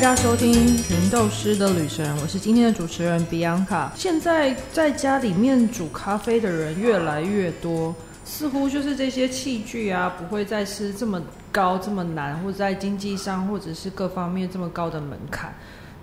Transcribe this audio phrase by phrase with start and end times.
[0.00, 3.90] 大家收听《寻豆师的旅程》，我是今天的主持人 Bianca。
[3.94, 11.20] 现在在家里面煮咖啡的人越来越多，似乎就是这些器具啊，不会再是这么
[11.52, 15.52] 高、这么难，或者在经济上或者是各方面这么高的门槛。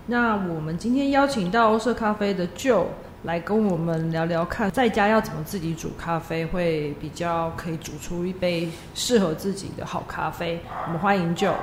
[0.06, 2.86] 那我们今天邀请到欧式咖啡的 Joe
[3.24, 10.60] 来跟我们聊聊看，在家要怎么自己煮咖啡会比较可以煮出一杯适合自己的好咖啡。
[10.86, 11.56] 我们欢迎 Joe。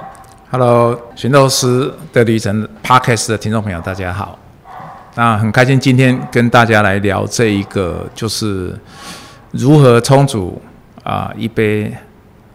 [0.51, 4.37] Hello，寻豆师的旅程 Podcast 的听众朋友，大家好。
[5.15, 8.77] 那很开心今天跟大家来聊这一个，就是
[9.49, 10.61] 如何冲煮
[11.03, 11.91] 啊、一杯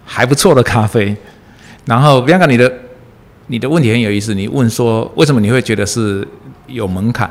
[0.05, 1.17] 还不错的咖啡。
[1.85, 2.73] 然后 Bianca，你的
[3.49, 6.27] 你的问题很有意思，你问说为什么你会觉得是
[6.69, 7.29] 有门槛？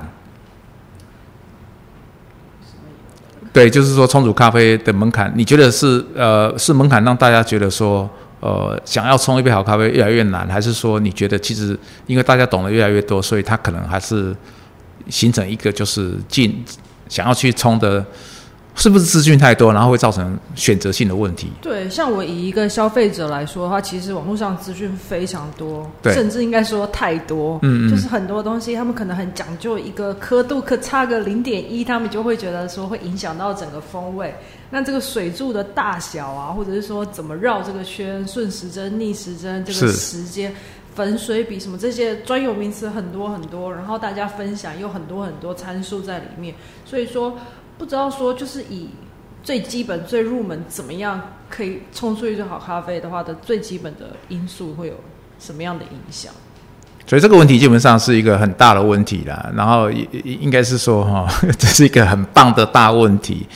[3.54, 8.08] 对，就是说冲煮咖啡的门槛，你觉得是呃是门槛让大家觉得说
[8.40, 14.36] 呃想要冲一杯好咖啡越来越难，还是说你觉得其实因为大家懂得越来越多，所以它可能还是
[15.10, 16.64] 形成一个就是进
[17.08, 18.06] 想要去冲的，
[18.76, 21.52] 是不是资讯太多，然后会造成选择性的问题？
[21.62, 27.60] 对，像我以一个消费者来说的话，其实网络上资讯非常多，对甚至应该说太多。
[27.64, 34.34] 嗯嗯就是很多东西，他们可能很讲究一个刻度，可差个零点一，他们就会觉得说会影响到整个风味。
[34.70, 40.54] 那这个水柱的大小啊，或者是说怎么绕这个圈，顺时针、逆时针，这个时间。
[40.96, 46.54] 粉水比什么这些专有名词很多很多，然后大家分享有很多很多参数在里面，
[46.84, 47.38] 所以说
[47.78, 48.90] 不知道说就是以
[49.42, 54.94] 最基本、最入门怎么样可以冲出一杯好咖啡的话的最基本的因素会有
[55.38, 56.34] 什么样的影响？
[57.08, 63.48] 所以这个问题基本上是一个很大的问题啦，然后也也应该是说哈，这是一个很棒的大问题，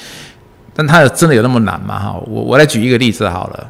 [0.75, 1.99] 但它真的有那么难吗？
[1.99, 3.69] 哈，我我来举一个例子好了，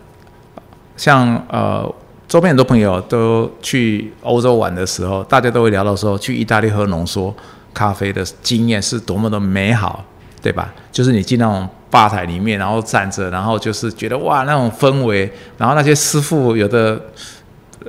[0.95, 1.93] 像呃
[2.27, 7.33] 周边很多朋友都去欧洲玩的时候，大家都会聊到说去意大利喝浓缩
[7.73, 10.03] 咖啡的经验是多么的美好，
[10.41, 10.73] 对吧？
[10.91, 16.99] 就是你进那种吧台里面，然后站着，然后就是觉得哇那种氛围，然后那些师傅有的。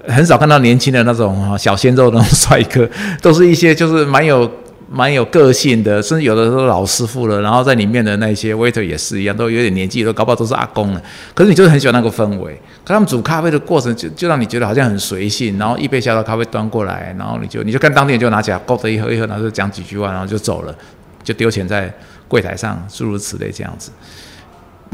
[0.09, 2.85] 很少看到年轻的那种小鲜肉那种帅哥，
[3.23, 4.51] 都是一些就是蛮有
[4.91, 7.41] 蛮有个性的，甚至有的都是老师傅了。
[7.41, 11.03] 然后在里面的那些 waiter 也是一样，都有点年纪，都搞不好都是阿公了。
[11.35, 12.53] 可是你就是很喜欢那个氛围，
[12.85, 20.75] 可他们煮咖啡的过程就就让你觉得好像很随性，然后一杯小小咖啡端过来，然后你就你就看当地人就拿起来勾着一喝一喝，然后就讲几句话，然后就走了，
[21.23, 21.93] 就丢钱在
[22.29, 23.91] 柜台上，诸如此类这样子。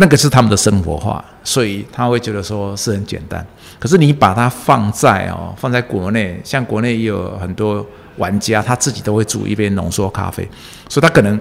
[0.00, 3.46] 那个是他们的生活化，所以他会觉得说是很简单。
[3.78, 10.42] 可是你把它放在哦，放在国内，像国内也有很多玩家，他自己都会煮一杯浓缩咖啡，
[10.88, 11.38] 所以他可能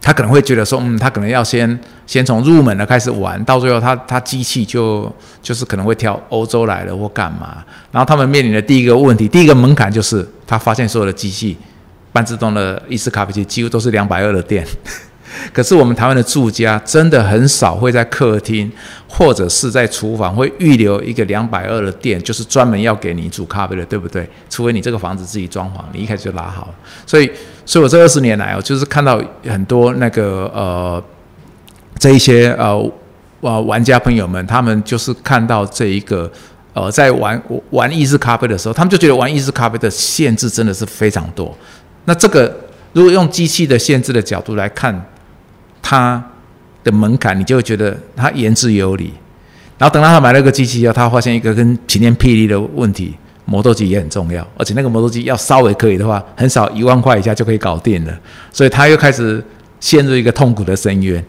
[0.00, 5.12] 他可能会觉得说，嗯，他可能要先先从入门的开始玩，到最后他他机器就
[5.42, 7.64] 就是可能会挑欧洲来的或干嘛。
[7.90, 11.56] 然后他们面临的第一个问题，第一个门槛就是他发现所有的机器
[12.12, 14.64] 半自动的意式咖啡机几乎都是两百二的电。
[15.52, 18.70] 可是我们台湾的住家真的很少会在客厅
[19.08, 24.28] 或者是在厨房会预留一个两百二的电，就是专门要给你煮咖啡的，对不对？
[24.50, 26.74] 除非你这个房子自己装潢，你一开始就拉好。
[27.06, 27.30] 所以，
[27.64, 31.02] 所以我这二十年来，我就是看到很多那个呃
[31.98, 32.92] 这一些呃
[33.40, 36.30] 呃玩家朋友们，他们就是看到这一个
[36.74, 41.56] 呃在玩玩意式咖啡的时候，他们就觉得玩意式咖啡的限制真的是非常多。
[42.04, 42.54] 那这个
[42.92, 44.94] 如果用机器的限制的角度来看，
[45.88, 46.20] 它
[46.82, 49.12] 的门槛，你就会觉得它言之有理。
[49.78, 53.14] 然后等到他买了个机器以后，他发现一个跟晴天霹雳的问题，
[53.44, 58.12] 磨豆机也很重要，而且那个磨豆机要稍微可以的话，很少一万块以下就可以搞定了。
[58.50, 59.40] 所以他又开始
[59.78, 61.24] 陷入一个痛苦的深渊。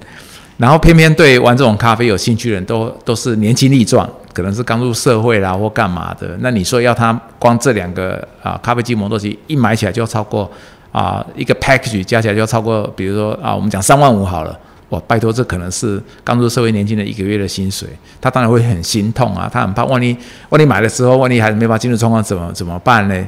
[0.58, 6.36] 然后偏偏对玩这种咖啡有兴趣的人都都是年轻力壮，可能是刚入社会啦或干嘛的。
[6.40, 10.52] 那你说要他光这两个啊咖啡机磨豆机一买起来就要超过
[10.92, 14.58] 啊一个 package 加起来就要超过，比如说啊我们讲三万五好了。
[14.90, 17.90] 哇，拜托，这可能是刚入社会年轻人一个月的薪水，
[18.22, 20.16] 他当然会很心痛啊，他很怕，万一
[20.48, 23.28] 万一买的时候，万一还是没办法进入状况，怎么怎么办呢？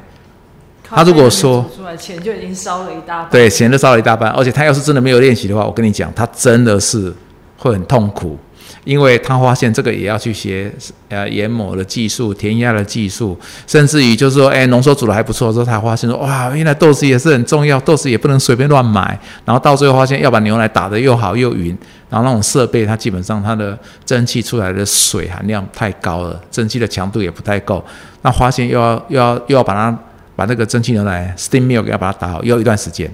[0.81, 7.13] 他如果说出来钱就已经烧了一大半，对，钱都烧了一大半，而且他要是真的没有练习的话，我跟你讲，他真的是
[7.59, 8.39] 会很痛苦，
[8.85, 10.73] 因为他发现这个也要去学
[11.09, 21.77] 呃研磨的技术、填压的技术，甚至于就是说，哎，浓缩煮的还不错之后，他发现说，哇，原来豆子也是很重要，豆子也不能随便乱买，然后到最后发现要把牛奶打得又好又匀，
[22.09, 27.83] 然后那种设备它基本上它的蒸汽出来的水含量太高了，蒸汽的强度也不太够，
[28.21, 29.97] 那发现又要又要又要把它
[30.35, 33.11] 把那个蒸汽牛奶 steam milk 要把它打好，要一段时间。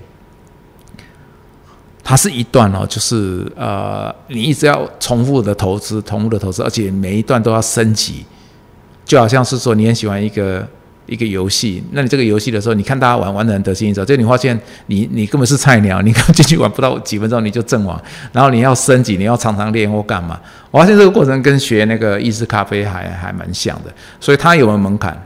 [2.07, 8.23] 它是一段哦，就是呃，你一直要重复的投资，重复的投资，而且每一段都要升级，
[9.03, 10.67] 就好像是说你很喜欢一个
[11.07, 11.83] 一个游戏。
[11.93, 14.55] 那你这个游戏的时候，你看大家玩玩的很得心应手，就你发现
[14.85, 17.99] 你你根本是菜鸟，你刚进去玩不到几分钟你就阵亡，
[18.31, 20.39] 然后你要升级，你要常常练或干嘛？
[20.69, 25.19] 我发现这个过程跟学那个意式咖啡还还蛮像的，所以它有没有门槛？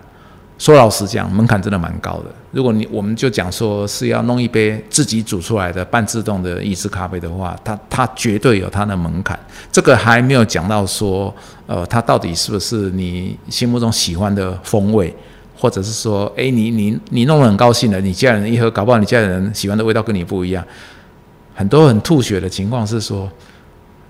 [0.60, 2.26] 说老实讲，门槛真的蛮高的。
[2.52, 9.40] 如果你我们就讲说是要弄一杯自己煮出来的半自动的意式咖啡的话，它它绝对有它的门槛。
[9.72, 11.34] 这个还没有讲到说，
[11.66, 15.16] 呃，它到底是不是你心目中喜欢的风味，
[15.58, 20.62] 或者是说，诶，你你你弄得很高兴的，你家人一喝，搞不好你家人喜欢的味道跟你不一样。
[21.56, 23.30] 很多很吐血的情况是说，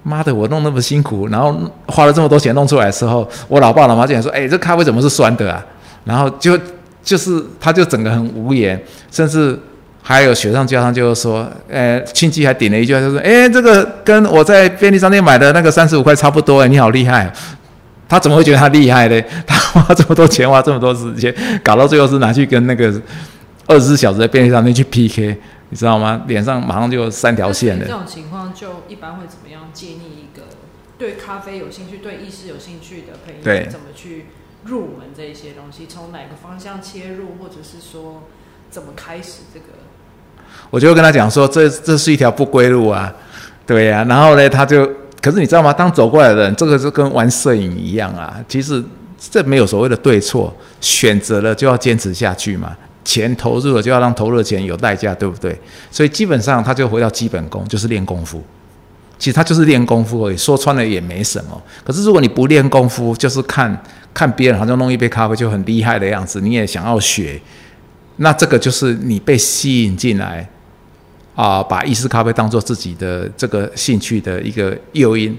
[0.02, 1.56] 妈的，我弄那么辛苦，然后
[1.86, 5.64] 花了这么多钱弄出来的时候，我老爸老妈竟然说，诶，这咖啡怎么是酸的啊？
[6.04, 6.58] 然后就
[7.04, 8.82] 就是，他就整个很无言，
[9.12, 9.58] 甚至
[10.02, 17.32] 还有雪上加霜，就是说，呃，亲戚还顶了一句，就说，哎，这个跟我在便利商店买的那个三十五块差不多，哎，你好厉害。
[18.08, 19.22] 他怎么会觉得他厉害呢？
[19.46, 21.32] 他花这么多钱，花这么多时间，
[21.64, 22.92] 搞到最后是拿去跟那个
[23.68, 25.38] 二十四小时的便利商店去 PK，
[25.70, 26.24] 你知道吗？
[26.28, 27.86] 脸上马上就三条线了。
[27.86, 30.48] 这种情况就一般会怎么样建议一个
[30.98, 34.26] 对咖啡有兴趣、对意式有兴趣的朋友怎么去？
[34.66, 38.24] 入门这一些东西，从哪个方向切入，或者是说
[38.70, 39.66] 怎么开始这个？
[40.70, 43.14] 我就跟他讲说，这这是一条不归路啊，
[43.66, 44.04] 对呀。
[44.10, 44.86] 然后呢，他就，
[45.22, 45.72] 可是你知道吗？
[45.72, 48.44] 当走过来的人，这个是跟玩摄影一样啊。
[48.48, 48.84] 其实
[49.18, 52.76] 这没有所谓的对错，选择了就要坚持下去嘛。
[53.06, 55.58] 钱投入了就要让投入的钱有代价，对不对？
[55.90, 58.44] 所以基本上他就回到基本功，就是练功夫。
[59.20, 61.62] 其实他就是练功夫而已，说穿了也没什么。
[61.84, 63.80] 可是如果你不练功夫，就是看。
[64.12, 67.40] 看别人好像弄一杯咖啡就很厉害的样子，你也想要学，
[68.18, 70.46] 那这个就是你被吸引进来
[71.36, 75.38] 啊，把意式咖啡当做自己的这个兴趣的一个诱因。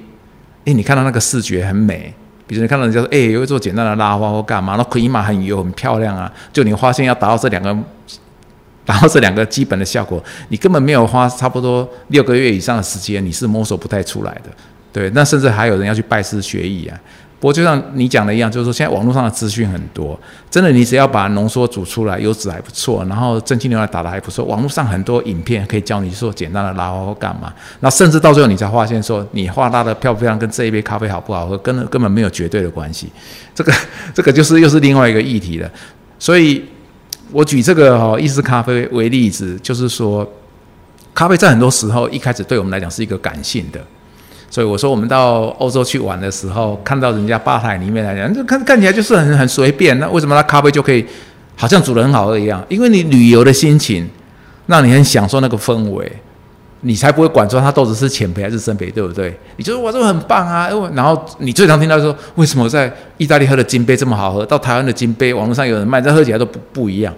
[0.66, 2.14] 诶，你看到那个视觉很美，
[2.46, 6.32] 比如你看到人家说，诶，有一做简单的拉花或干嘛，那可以嘛很油很漂亮啊。
[6.52, 7.76] 就你发现要达到这两个，
[8.92, 14.50] 然后这两个基本的效果，你根本没有花差不多六个月以上的时间，你是摸索不太出来的。
[14.92, 16.98] 对，那甚至还有人要去拜师学艺啊。
[17.38, 20.18] 不过就像你讲的一样，就是说现在网络上的资讯很多，
[20.50, 27.52] 真的，你只要把浓缩煮出来，油脂还不错，然后蒸汽牛奶打的还不错，网络上很多影片可以教你做简单的拉花或干嘛。
[27.78, 33.08] 那甚至到最后你才发现，说你画拉的漂不漂亮，跟这一杯咖啡好不好喝，根本根本没有绝对的关系。
[33.54, 33.72] 这个
[34.12, 35.70] 这个就是又是另外一个议题了。
[36.18, 36.62] 所以
[37.32, 40.28] 我举这个哦意式咖啡为例子，就是说，
[41.14, 43.80] 咖啡在很多时候一开始对我们来讲是一个感性的。
[44.50, 49.96] 所以我说，我们到欧洲去玩的时候，看到人家吧台里面来讲，就看看起来就是很很随便。
[50.00, 51.06] 那为什么那咖啡就可以
[51.54, 52.60] 好像煮的很好喝一样？
[52.68, 54.08] 因为你旅游的心情，
[54.66, 56.10] 让你很享受那个氛围，
[56.82, 59.38] 你才不会管说他豆子是浅焙还是深焙，对不对？
[59.56, 60.68] 你觉得哇，这个很棒啊！
[60.94, 67.14] 然后你最常听到说，为什么在意大利喝的金杯这么好喝，到台湾的金杯网络上有人卖，这喝起来都不不一样。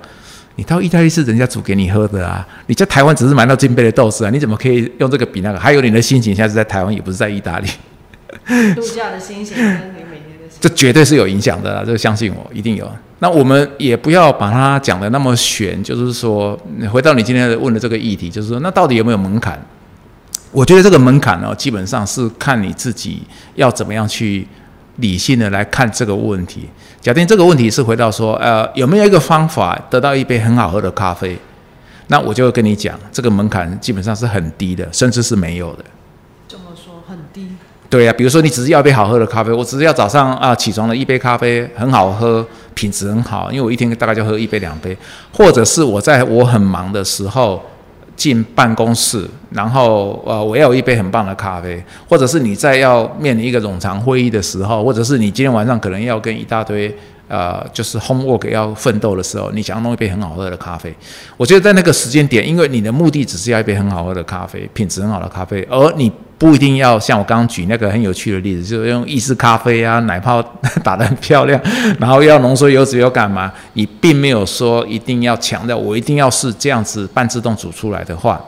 [0.56, 5.58] 你到意大利是人家煮给你喝的啊，你在台湾只是买到金杯的豆子啊，你怎么可以用这个比那个？
[5.58, 7.68] 还有你的心情，现在是在台湾，也不是在意大利。
[8.74, 12.90] 度假的心情跟你每天的心情， 这绝对是有影响的，这个相信我，一定有。
[13.22, 16.58] 那我们也不要把它讲的那么玄，就是说，
[16.90, 19.56] 回到你今天问的这个议题，就是说，那到底有没有门槛？
[20.50, 23.22] 我觉得这个门槛呢，基本上是看你自己
[23.54, 24.44] 要怎么样去
[24.96, 26.68] 理性的来看这个问题。
[27.00, 31.38] 假定这个问题是回到说，呃，有没有一个方法得到一杯很好喝的咖啡？
[32.08, 35.84] 那我就会跟你讲，这个门槛基本上是很低的，甚至是没有的。
[37.92, 44.96] 对呀，比如说你只是要一杯好喝的咖啡，我只是要早上啊起床的一杯咖啡很好喝，品质很好，因为我一天大概就喝一杯两杯，
[45.30, 47.62] 或者是我在我很忙的时候。
[48.14, 56.94] 进办公室，然后呃，我要一杯很棒的咖啡，或者是你在要面临一个冗长会议的时候，或者是你今天晚上可能要跟一大堆
[57.32, 60.94] 呃，就是 homework 要奋斗的时候，你想要弄一杯很好喝的咖啡。
[61.38, 66.12] 我觉得在那个时间点，因为你的目的只是要一杯很好喝的咖啡，品质很好的咖啡，而你。
[66.42, 70.42] 不一定要像我刚刚举那个很有趣的例子，就是用意式咖啡啊，奶泡
[70.82, 71.60] 打得很漂亮，
[72.00, 73.52] 然后要浓缩油脂要干嘛？
[73.74, 78.44] 你并没有说一定要强调，我一定要是这样子半自动煮出来的话，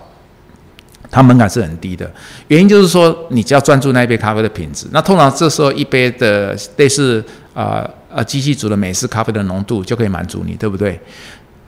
[1.09, 2.11] 它门槛是很低的。
[2.49, 7.25] 原因就是说，你只要专注那一杯咖啡的品质，那通常这时候一杯的类似
[7.55, 11.01] 啊啊机器煮的美式咖啡的浓度就可以满足你，对不对？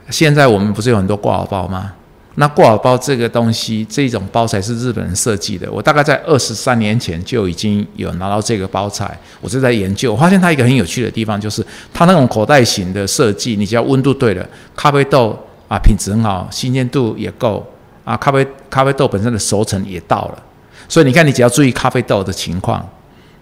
[0.09, 1.91] 现在我们不是有很多挂耳包吗？
[2.35, 5.69] 那挂耳包这个东西，这种包材是日本人设计的。
[5.71, 10.13] 我大概在二十三年前就已经有拿到这个包材，我是在研究。
[10.13, 15.37] 我发现它一个很有趣的地方，就是它那种口袋型的设计，你只要温度对了，咖啡豆
[15.67, 17.65] 啊品质很好，新鲜度也够
[18.05, 20.43] 啊，咖啡咖啡豆本身的熟成也到了。
[20.87, 22.79] 所以你看，你只要注意咖啡豆的情况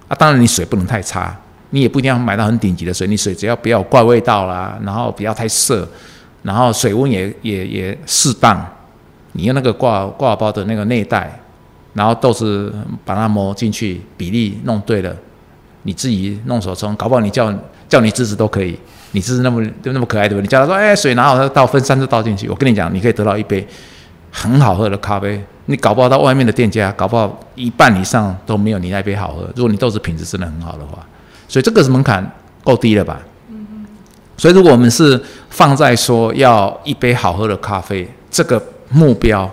[0.08, 1.38] 啊，当然你水不能太差。
[1.76, 5.86] 你也不一定要买到很顶级的水，你水只要不要怪味道啦，然后不要太涩，
[6.42, 8.66] 然后水温也也也适当。
[9.34, 11.38] 你用那个挂挂包的那个内袋，
[11.94, 15.14] 然后豆子把它磨进去，比例弄对了，
[15.84, 17.54] 你自己弄手冲，搞不好你叫
[17.90, 18.80] 叫你侄子都可以。
[19.12, 20.44] 你侄子那么就那么可爱对不对？
[20.44, 22.48] 你叫他说，哎，水拿好，他倒分三次倒进去。
[22.48, 23.68] 我跟你讲，你可以得到一杯
[24.32, 25.44] 很好喝的咖啡。
[25.66, 29.50] 你搞不好到外面的店家，搞不好一半以上都没有你那杯好喝。
[29.58, 31.06] 如果你豆子品质真的很好的话，
[31.48, 32.30] 所以这个是门槛
[32.64, 33.20] 够低了吧？
[33.50, 33.86] 嗯
[34.38, 39.50] 所以如果我们是放在说要一杯好喝的咖啡这个目标，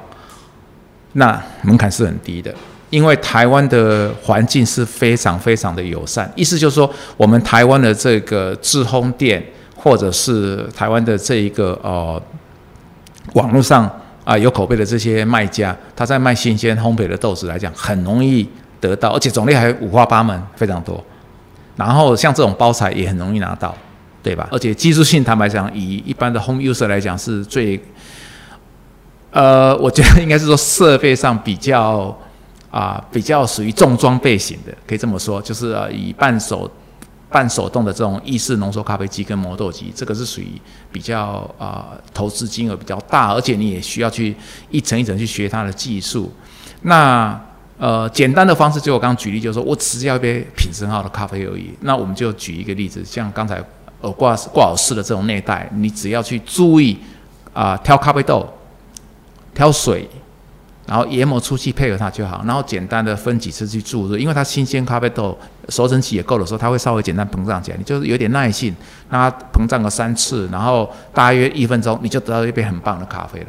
[1.13, 2.53] 那门槛是很低的，
[2.91, 6.31] 因为台湾的环境是非常非常的友善。
[6.35, 9.45] 意思就是说，我们台湾的这个制烘店，
[9.77, 12.21] 或者是台湾的这一个呃
[13.35, 13.91] 网络上。
[14.25, 18.49] 啊，有口碑的这些卖家，他在卖新鲜烘焙的豆子来讲，很容易
[18.81, 21.05] 得到，而且种类还五花八门，非常多。
[21.77, 23.75] 然后像这种包材也很容易拿到，
[24.23, 24.49] 对吧？
[24.51, 27.83] 而且技术性，坦白讲，以一般的 home user 来讲，是最，
[29.31, 32.17] 呃， 我觉得应该是说设备上比较
[32.71, 36.71] 啊，比较属于重装备型的，可以这么说，就是以半手。
[37.33, 40.49] 半手动的这种意式浓缩咖啡机跟磨豆机，这个是属于
[40.93, 44.37] 比较啊投资金额比较大，而且你也需要去
[44.69, 46.31] 一层一层去学它的技术。
[46.83, 47.41] 那
[47.83, 51.73] 呃简单的方式，就我刚刚举例，就是说我只要一杯品质很好的咖啡而已。
[51.81, 53.61] 那我们就举一个例子，像刚才
[54.01, 56.97] 呃挂挂耳式的这种内袋，你只要去注意
[57.53, 58.49] 啊挑咖啡豆、
[59.53, 60.09] 挑水。
[60.85, 68.75] 然后研磨出去配合它就好，然后简单的分几次去注入，因为它新鲜咖啡豆熟成期也够的时候，它会稍微简单膨胀起来，你就是有点耐性，
[69.09, 73.47] 让它膨胀个三次，然后大约一分钟，你就得到一杯很棒的咖啡了。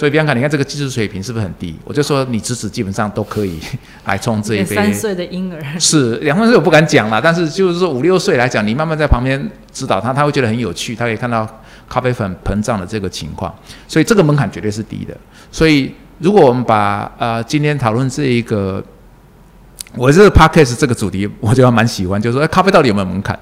[0.00, 1.76] 所以比方看，你看这个技术水平是不是很低？
[1.84, 3.58] 我就说你侄子基本上都可以
[4.06, 4.74] 来冲这一杯。
[4.74, 9.38] 三岁的婴儿是两岁我不敢讲了，但是就是说五六岁来讲，你慢慢在旁边
[9.70, 11.46] 指导他，他会觉得很有趣，他可以看到
[11.86, 13.54] 咖啡粉膨胀的这个情况，
[13.86, 15.14] 所以这个门槛绝对是低的。
[15.52, 15.94] 所以。
[16.22, 18.84] 如果我们把呃今天讨论这一个，
[19.96, 23.40] 我这个 podcast 这个主题，我觉得蛮喜欢，就是说咖啡到底有没有门槛？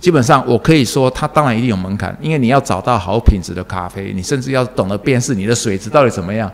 [0.00, 6.50] 基本上我可以说，它当然一定有门槛，因为你要找到好品质的咖啡，你甚至要懂得辨识你的水质到底怎么样。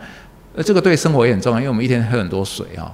[0.56, 2.90] 呃，这个对生活也很重要，因为我们一天喝很多水啊，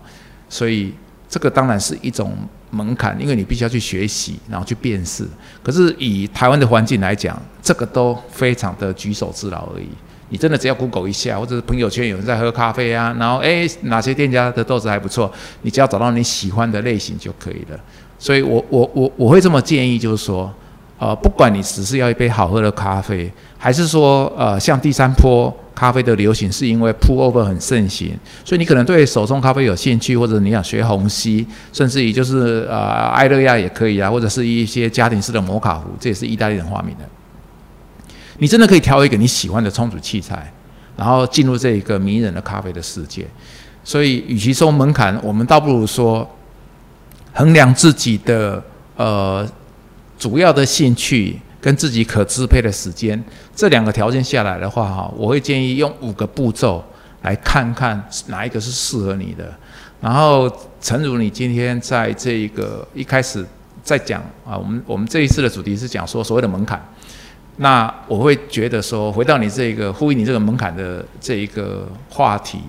[0.49, 0.93] 所以
[1.29, 2.37] 这个当然是一种
[2.71, 5.25] 门槛，因为你必须要去学习，然后去辨识。
[5.63, 9.89] 可是以台湾的环境来讲，这个都非常的举手之劳而已。
[10.31, 15.31] 你真的只要 Google 一下，或者是朋友圈有人在喝咖啡啊，然后诶哪些店家的豆子还不错，
[15.63, 17.79] 你只要找到你喜欢的类型就可以了。
[18.21, 20.53] 所以我我我我会这么建议，就是说，
[20.99, 37.05] 呃，不管你只是要一杯好喝的咖啡，还是说呃像第三波咖啡的流行是因为 Pull Over 很盛行，所以你可能对手冲咖啡有兴趣，或者你想学虹吸，甚至于就是呃艾乐亚也可以啊，或者是一些家庭式的摩卡壶，这也是意大利人发明的。
[38.37, 40.53] 你真的可以挑一个你喜欢的冲煮器材，
[40.97, 43.27] 然后进入这一个迷人的咖啡的世界。
[43.83, 46.29] 所以，与其说门槛，我们倒不如说
[47.33, 48.63] 衡量自己的
[48.97, 49.49] 呃
[50.19, 53.23] 主要的兴趣跟自己可支配的时间
[53.55, 56.85] 这两个条件下来的话，哈，我会建议用五个步骤
[57.23, 59.53] 来看看哪一个是适合你的。
[60.01, 63.45] 然后，诚如你今天在这一个一开始
[63.83, 66.83] 在讲啊，我们我们这一次的主题是讲说所谓的门槛。
[67.57, 72.61] 那我会觉得说，回到你这个呼应你这个门槛的这一个话题，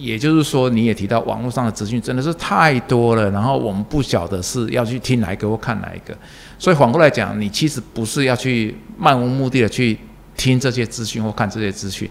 [0.00, 6.16] 也就是说，你也提到网络上的资讯真的是太多了，然后我们不晓得是要去听哪一个或看哪一个，
[6.58, 9.98] 所以反过来讲，你其实不是要去漫无目的的去
[10.36, 12.08] 听这些资讯或看这些资讯，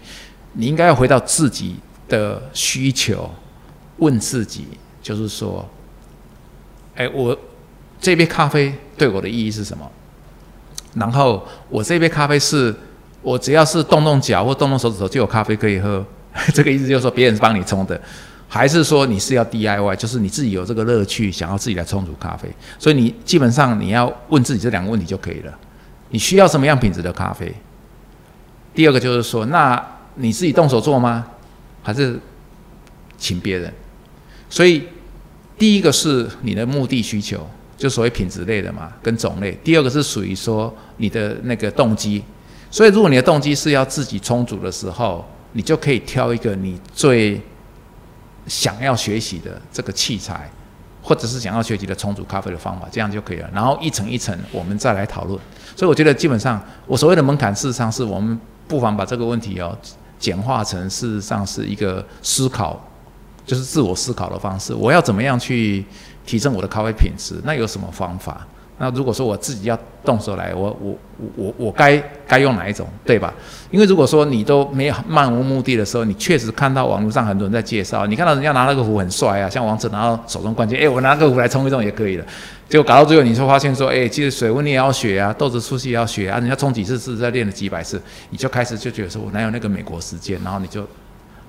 [0.52, 1.76] 你应该要回到自己
[2.08, 3.28] 的需求，
[3.98, 4.66] 问自己，
[5.02, 5.68] 就是说，
[6.94, 7.36] 哎，我
[8.00, 9.90] 这杯咖啡对我的意义是什么？
[10.94, 12.74] 然后我这杯咖啡是，
[13.22, 16.04] 我只要是动动脚或动动手指头就有咖啡可以喝，
[16.54, 18.00] 这个意思就是说别人是帮你冲的，
[18.48, 22.48] 还是说你是要 DIY，就是你自己有这个乐趣，想要自己来冲煮咖啡？
[22.78, 25.58] 所以你基本上你要问自己这两个问题就可以了。
[26.10, 27.52] 你需要什么样品质的咖啡？
[28.74, 29.84] 第二个就是说，那
[30.14, 31.26] 你自己动手做吗？
[31.82, 32.18] 还是
[33.18, 33.72] 请别人？
[34.48, 34.84] 所以
[35.58, 37.48] 第一个是你的目的需求。
[37.76, 39.58] 就所谓品质类的嘛，跟种类。
[39.64, 42.22] 第二个是属于说你的那个动机，
[42.70, 47.40] 所以如果你的动机是要自己充足的时候，你就可以挑一个你最
[48.46, 50.50] 想要学习的这个器材，
[51.02, 53.50] 或者是想要学习的充足咖啡的方法，这样就可以了。
[53.52, 55.38] 然后一层一层，我们再来讨论。
[55.76, 58.38] 所以我觉得基本上，我所谓的门槛，事实上是我们
[58.68, 59.76] 不妨把这个问题哦
[60.18, 62.82] 简化成事实上是一个思考，
[63.46, 64.74] 就是自我思考的方式。
[64.74, 65.84] 我要怎么样去？
[66.26, 68.46] 提升我的咖啡品质，那有什么方法？
[68.82, 70.96] 那如果说我自己要动手来，我我
[71.36, 73.34] 我我该该用哪一种，对吧？
[73.70, 82.24] 因为如果说你都没有漫无目的的时候，你确实看到网络上很多人在介绍，你看到人家拿那个壶很帅啊，像王者拿到手中冠军，哎，我拿个壶来冲一冲也可以的。
[82.70, 90.88] 结果搞到最后，你就发现说，哎，其实水温你也要学啊，豆子出气也要学啊，人家冲几次次，再练了几百次，你就开始就觉得说我哪有那个美国时间，然后你就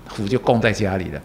[0.09, 1.21] 壶就供在家里了。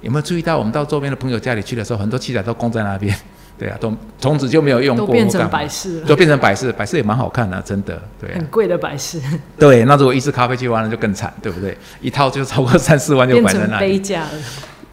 [0.00, 3.16] 有没有注意到我们到周边的朋友家里去的时候，很多器材都供在那边？
[3.58, 9.20] 对啊，都从此就没有用过，都变成摆饰了，都变成摆饰，摆饰也蛮好看的，真的，对，很贵的摆饰。
[9.58, 11.76] 对，那如果一支咖啡机完了就更惨，对不对？
[12.00, 14.30] 一套就超过三四万就摆在那里，杯架了。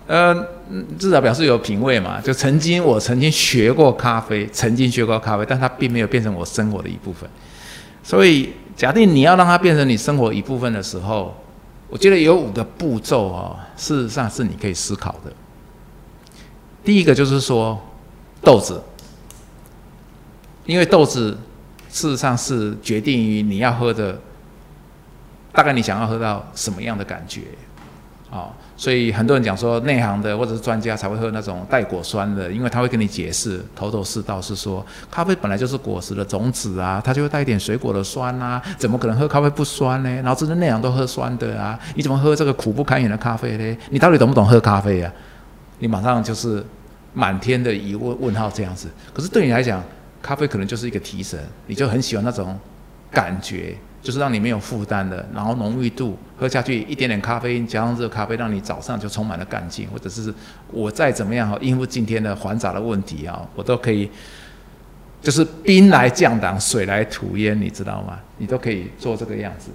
[0.08, 0.48] 呃，
[0.98, 2.20] 至少表示有品味嘛。
[2.20, 7.30] 就曾经我曾经学过咖啡，曾经学过咖啡，但它并没有变成我生活的一部分。
[8.02, 11.36] 所以，假定你要让它变成你生活一部分的时候，
[11.88, 15.32] 我觉得有五个步骤哦，事实上是你可以思考的。
[16.84, 17.80] 第一个就是说。
[18.46, 18.80] 豆子，
[20.66, 21.36] 因为豆子
[21.90, 24.18] 事实上是决定于你要喝的，
[25.52, 27.42] 大概你想要喝到什么样的感觉，
[28.30, 40.10] 哦，所以很多人讲说内行的或者是专家才会喝那种带果酸的，因为他会跟你解释头头是道，是说咖啡本来就是果实的种子啊，它就会带一点水果的酸啊，怎么可能喝咖啡不酸呢？
[40.22, 43.78] 然后真的内行都喝酸的啊，你怎么喝这个苦不堪言的咖啡呢？
[43.90, 45.12] 你到底懂不懂喝咖啡啊？
[45.80, 46.64] 你马上就是。
[47.16, 49.82] 满天的疑问问号这样子，可是对你来讲，
[50.22, 52.60] 咖啡可能就是一个提神，你就很喜欢那种
[53.10, 60.34] 感觉，就是让你没有负担的，然后浓郁度喝下去一点点咖啡加上热咖啡，让你早上就充满了干劲，或者是
[60.72, 64.10] 我再怎么样哈，应付今天的繁杂的问题啊，我都可以，
[65.22, 68.20] 就是兵来将挡，水来土掩，你知道吗？
[68.40, 69.70] 你都可以做这个样子，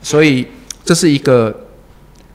[0.00, 0.46] 所以
[0.84, 1.52] 这是一个，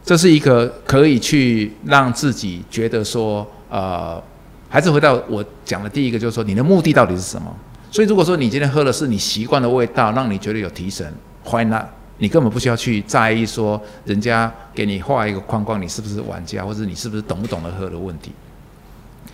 [0.03, 3.49] 这是一个可以去让自己觉得说。
[3.69, 4.21] 呃，
[4.67, 7.55] 还是回到我讲的第一个，就是说你的目的到底是什么？
[7.91, 11.11] 所以如果说你今天喝的是你习惯的味道，让你觉得有提神
[11.43, 11.85] ，Why not？
[12.17, 18.31] 你根本不需要去在意说人家给你画一个框框，你是不是玩家，或者你是不是懂不懂得喝的问题。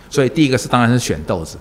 [0.08, 1.58] 所以第一个是当然是选豆子。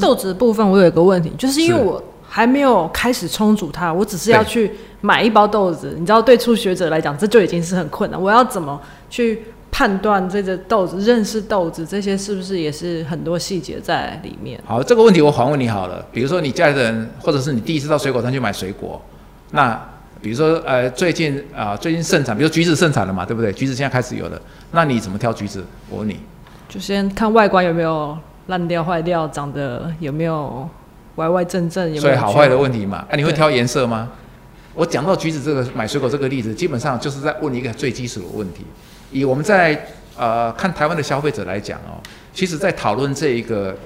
[0.00, 5.96] 豆子的部分我有一个问题，就是因为我还没有开始冲煮它，我只是要去买一包豆子。
[5.98, 8.18] 你知道，对初学者来讲，这就已经是很困难。
[8.20, 9.42] 我要怎么去？
[9.70, 14.60] 判断这个豆子，认识豆子，这些是不是也是很多细节在里面？
[14.64, 16.04] 好，这个问题我反问你好了。
[16.12, 19.00] 比如说你家里的人，或者是你第一次到水果摊去买水果，
[19.52, 19.78] 那
[20.20, 23.52] 比如说呃最近啊最近盛产，比如橘子盛产了嘛，对不对？
[23.52, 24.40] 橘子现在开始有了，
[24.72, 25.62] 那你怎么挑橘子？
[25.88, 26.18] 我问你，
[26.68, 30.68] 就先看外观有没有烂掉、坏掉，长得有没有
[31.16, 32.00] 歪歪正正，有没有？
[32.02, 33.06] 所以好坏的问题嘛。
[33.10, 34.10] 那你会挑颜色吗？
[34.74, 38.64] 我讲到橘子这个买水果这个例子，基本上就是在问一个最基础的问题。
[39.10, 42.00] 以我们在呃看台湾的消费者来讲哦，
[42.32, 43.76] 其实，在讨论这一个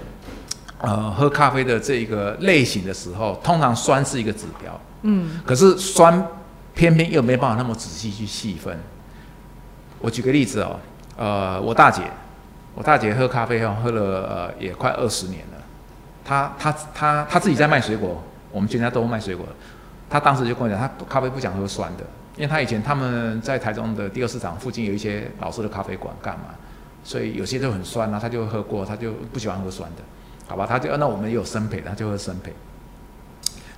[0.78, 6.26] 呃喝咖啡的这一个类型的时候，通常酸是一个指标，嗯，可是酸
[6.74, 8.78] 偏偏又没办法那么仔细去细分。
[10.00, 10.80] 我举个例子哦，
[11.16, 12.02] 呃，我大姐，
[12.74, 15.62] 我大姐喝咖啡哦，喝了呃也快二十年了，
[16.24, 19.46] 她她她她自己在卖水果，我们全家都卖水果，
[20.10, 22.04] 她当时就跟我讲，她咖啡不想喝酸的。
[22.36, 26.46] 因为他以前他们在台中的第二市场附近有一些老式的咖啡馆，干嘛？
[27.04, 30.02] 所以有些都很酸啊，他就喝过，他就不喜欢喝酸的，
[30.46, 30.64] 好吧？
[30.66, 32.52] 他就那我们有生培，他就喝生培。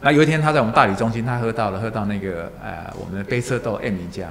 [0.02, 4.28] 那有一天他在我们大理中心，他喝到了，喝到那个呃我们的杯色豆 M 名家，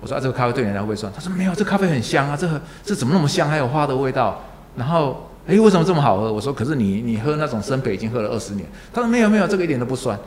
[0.00, 4.42] 我说啊这个咖啡对人家会酸，他说没有，这咖啡很香啊，这这怎么那么香，还有花的味道？
[4.76, 6.32] 然后哎为什么这么好喝？
[6.32, 10.18] 我说可是你你喝那种生培已经喝了二十年，他说没有没有，这个一点都不酸。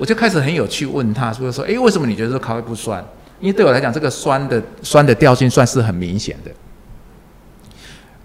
[0.00, 3.04] 我就开始很有趣问他，说说，哎，为什么你觉得这咖啡不酸？
[3.38, 6.50] 因为对我来讲，这个酸的酸的调性算是很明显的。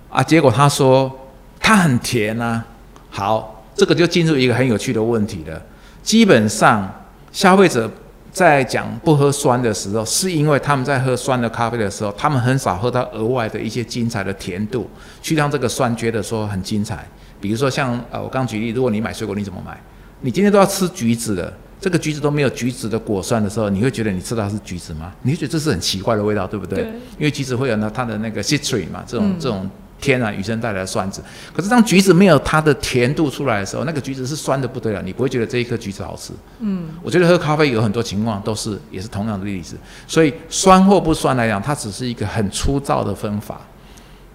[0.09, 1.11] 啊，结果他说
[1.59, 2.63] 它很甜啊。
[3.09, 5.61] 好，这个就进入一个很有趣的问题了。
[6.01, 6.89] 基本上，
[7.33, 7.91] 消费者
[8.31, 14.89] 在讲不喝酸的时候，是因为他们在喝酸的咖啡的时候，他们很少喝到额外的一些精彩的甜度，
[15.21, 17.05] 去让这个酸觉得说很精彩。
[17.41, 19.77] 比如说像呃，我刚举例，如果你买水果，你怎么买？
[20.21, 21.53] 你今天都要吃橘子了。
[21.79, 25.11] 这个橘子都没有橘子的果酸的时候，你会觉得你吃到是橘子吗？
[25.21, 26.83] 你会觉得这是很奇怪的味道，对不对？
[27.17, 29.69] 因为橘子会有那它的那个 citrus 嘛，这种这种
[30.01, 31.21] 天然雨生带来的酸质。
[31.53, 36.33] 可是当橘子没有它的甜度出来的时候，那个橘子是酸的不得了，你不会觉得这一颗橘子好吃。
[36.59, 39.75] 嗯，我觉得喝咖啡有很多情况都是也是同样的例子。
[40.07, 43.61] 所以酸或不酸来讲，它只是一个很粗糙的分法。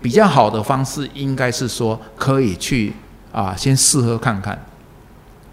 [0.03, 2.93] 比较好的方式应该是说可以去
[3.33, 4.59] 啊，先试喝看看。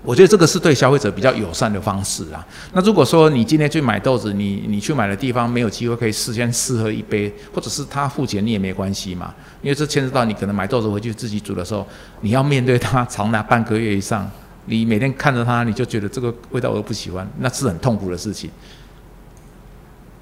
[0.07, 2.39] 我觉得这个是对消费者比较友善的方式啊。
[2.71, 11.85] 那如果说你今天去买豆子，你你去买的地方没有机会可以事先试喝一杯，或者是他付钱你也没关系嘛，因为这牵涉到你可能买豆子回去自己煮的时候，
[12.21, 14.31] 你要面对它长达半个月以上
[14.63, 18.49] 你每天看着它，你就觉得这个味道我都不喜欢，那是很痛苦的事情。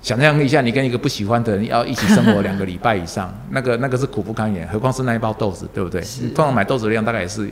[0.01, 6.01] 想象一下，你跟一个不喜欢的人要一起生活两个礼拜以上， 那个那个是苦不堪言，何况是那一包豆子，对不对？
[6.33, 7.47] 通常买豆子的量大概也是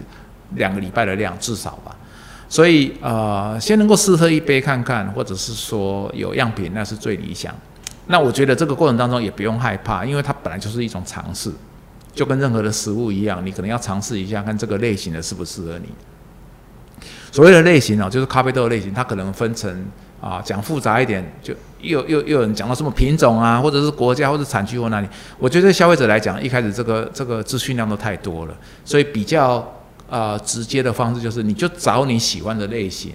[0.55, 1.95] 两个礼拜的量至少吧。
[2.53, 7.51] 所以呃，先能够试喝一杯看看，或者是说有样品，那是最理想。
[8.05, 11.51] 那我觉得这个过程当中也不用害怕，因为它本来就是一种尝试，
[12.13, 15.89] 就跟任何的食物一样，你可能要尝试一下，看这个类型的适不适合你。
[17.31, 19.83] 所谓的类型啊，就是咖啡豆类型，它可能分成。
[20.21, 25.07] 啊，讲复杂一点，就又又又有人讲到什么品种啊，或者是国家或者产区或哪里？
[25.37, 29.69] 我觉得消费者来讲，一开始这个这个资讯量都太多了，所以比较
[30.13, 33.13] 呃直接的方式就是，你就找你喜欢的类型，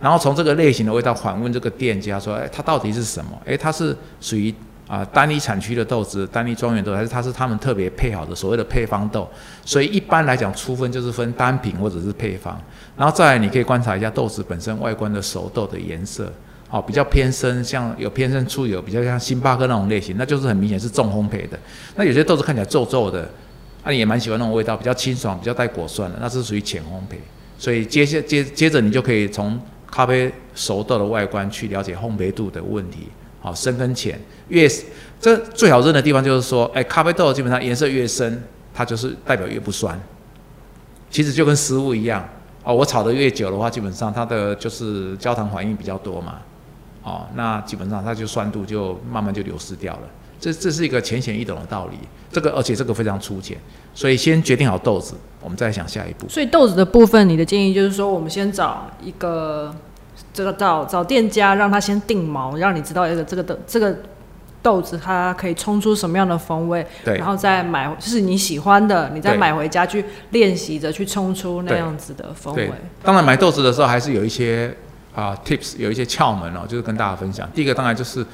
[0.00, 3.30] 然后从这个类型的味道反问这个店家说，哎，它到底是什么？
[3.46, 4.52] 哎，它是属于
[4.88, 9.30] 啊单一产区的豆子，单一庄园豆，还是它是他们特别配好的所谓的配方豆？
[9.64, 12.60] 所以一般来讲，粗分就是分单品或者是配方，
[12.96, 16.32] 然后再来你可以观察一下豆子本身外观的熟豆的颜色。
[16.72, 21.58] 哦，比较偏深，像有偏深出油，比较像星巴克那种类型，那就是很明显是重烘焙的。
[21.96, 23.28] 那有些豆子看起来皱皱的，
[23.84, 27.16] 那你也蛮喜欢那种味道，比较清爽，比较带果酸的，那是属于浅烘焙。
[27.58, 33.08] 所以接下接接着你就可以从咖啡熟豆的外观去了解烘焙度的问题。
[33.40, 34.68] 好，深跟浅，越
[35.18, 38.42] 这最好认的地方就是说，哎，咖啡豆基本上颜色越深，
[38.74, 39.98] 它就是代表越不酸。
[41.10, 42.22] 其实就跟食物一样，
[42.62, 46.38] 哦，我炒的越久的话，基本上它的就是焦糖反应比较多嘛。
[47.02, 50.00] 哦，那基本上它就酸度就慢慢就流失掉了。
[50.40, 51.98] 这这是一个浅显易懂的道理。
[52.32, 53.58] 这个而且这个非常粗浅，
[53.92, 56.28] 所以先决定好豆子，我们再想下一步。
[56.28, 59.74] 所以豆子的部分，你的建议就是说，我们先找一个
[60.32, 63.96] 这个找找店家，让他先定毛，让你知道一个这个的这个
[64.62, 66.86] 豆子它可以冲出什么样的风味。
[67.04, 67.16] 对。
[67.16, 72.70] 然后再买就是你喜欢的，你再买回家去练习着去冲出那样子的风味。
[73.02, 74.72] 当然买豆子的时候还是有一些。
[75.12, 77.46] 啊，tips 有一一些窍门哦，就是跟大家分享。
[77.52, 78.24] 第一个当然就是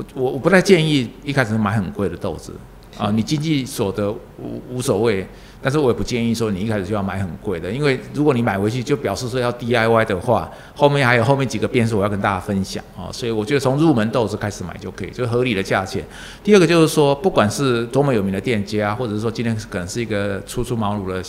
[0.00, 2.52] 我我我不太建议一开始买很贵的豆子
[2.98, 5.26] 啊，你经济所得无无所谓，
[5.62, 16.04] 但是我也不建议说你一开始就要买很贵的，因为如果你买回去就表示说要 DIY 的话，后面还有后面几个变数我要跟大家分享啊，所以我觉得从入门豆子开始买就可以，就合理的价钱。
[16.42, 21.22] 第二个就是说，不管是多么有名的店家，或者是说今天可能是一个初出茅庐的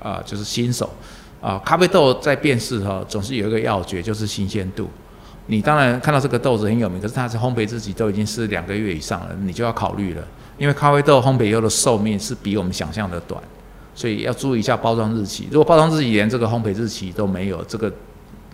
[0.00, 0.88] 啊，就是新手。
[1.40, 4.88] 啊，咖啡豆在辨识哈，总是有一个要诀，就是新鲜度。
[5.50, 10.22] 你当然看到这个豆子很有名，可是它是烘焙日期都已经是两个月以上了，你就要考虑了。
[10.58, 13.42] 因为咖啡豆烘焙以后的寿命是比我们想象的短，
[13.94, 15.48] 所以要注意一下包装日期。
[15.50, 17.92] 如果包装日期连这个烘焙日期都没有，这个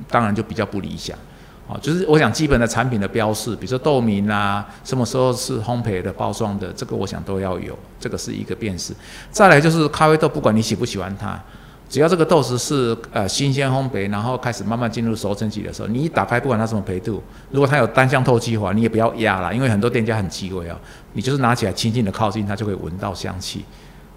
[0.09, 1.19] 当然就比较不理想。
[1.67, 8.93] 啊，就是我想基本的产品的标示，比如说豆名啊，什么时候是烘焙的、包装的，这个我想都要有，这个是一个辨识。
[9.31, 11.43] 再来就是咖啡豆，不管你喜不喜欢它。
[11.89, 20.77] 只要这个豆子是呃新鲜烘焙，然后开始慢慢进入熟成期的时候，你一打开，不管它什么培度，如果它有单向透气环，你也不要压了，因为很多店家很忌讳啊。
[21.13, 23.65] 你就是拿起来轻轻的靠近，它就会闻到香气。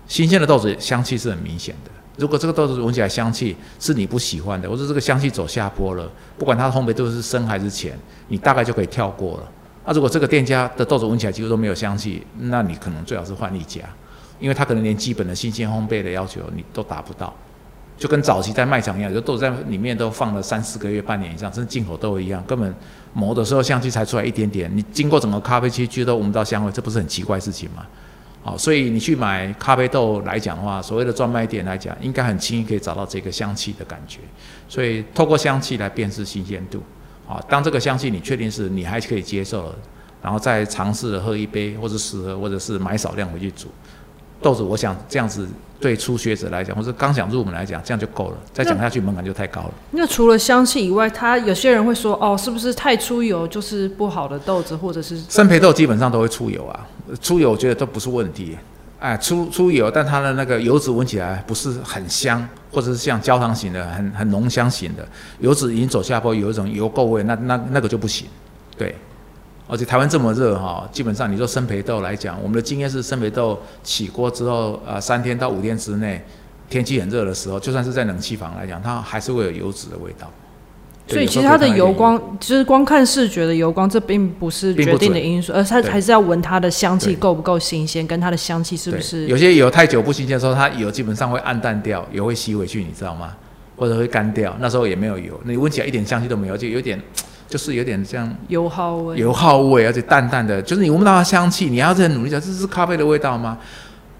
[0.07, 1.91] 新鲜的豆子香气是很明显的。
[2.17, 7.95] 如果这个豆子闻起来香气是你不喜欢的，或者这个香气走下坡了，不管它的烘焙度是深还是浅，
[8.29, 9.43] 你大概就可以跳过了。
[9.85, 13.81] 那如果这个店家的豆子闻起来几乎都没有香气，那你可能最好是换一家，
[14.39, 17.31] 因为它可能连基本的新鲜烘焙的要求你都达不到。
[17.97, 22.73] 就跟早期在卖场一样，就豆在里面都放了三四个月、半年以上，甚至进口豆一样，根本
[23.13, 24.69] 磨的时候香气才出来一点点。
[24.75, 27.85] 你经过整个咖啡区，其实都闻不到香味，这不是很奇怪事情吗？
[28.43, 34.19] 好，所以你去买咖啡豆来讲的话，所谓的专卖店来讲，应该很轻易可以找到这个香气的感觉。
[34.69, 36.81] 所以透过香气来辨识新鲜度。
[37.25, 39.75] 好，当这个香气你确定是你还可以接受了，
[40.21, 43.67] 然后再尝试喝一杯，或者试喝，或者是买少量回去煮。
[44.41, 45.47] 豆子，我想这样子
[45.79, 48.37] 对初学者来讲，或者刚想入门来讲，这样就够了。
[48.53, 49.73] 再讲下去门槛就太高了。
[49.91, 56.85] 那除了香气以外，它有些人会说，哦，是不是太出油就是不好的豆子，或者是生培豆基本上都会出油啊。
[57.21, 58.57] 出油我觉得都不是问题。
[58.99, 65.07] 哎，出出油，但它的那个油脂闻起来不是很香，或者是像焦糖型的、很很浓香型的
[65.39, 68.27] 油脂已经走下坡，有一种油垢味，那那那个就不行。
[68.75, 68.95] 对。
[69.67, 76.23] 而且台湾这么热哈，基本上你说生培豆来讲，我们的经验是生培豆起锅之后，呃，三天到五天之内，
[76.69, 80.31] 天气很热的时候，就算是在冷气房来讲，它还是会有油脂的味道。
[81.09, 89.25] 所以其实它的油光，其实光看视觉的油光，这并不是决定的因素，而它还是要闻它的香气够不够新鲜，跟它的香气是不是。
[89.27, 93.33] 有些油太久不新鲜的时候，它油基本上会暗淡掉，油会吸回去，你知道吗？
[93.77, 97.01] 或者会干掉，那时候也没有油，你闻起来一点香气都没有，就有点。
[97.47, 103.57] 就是有点像油耗味，油耗味，而且淡淡的，就是你闻不到它香气，你要再努力讲，这是咖啡的味道吗？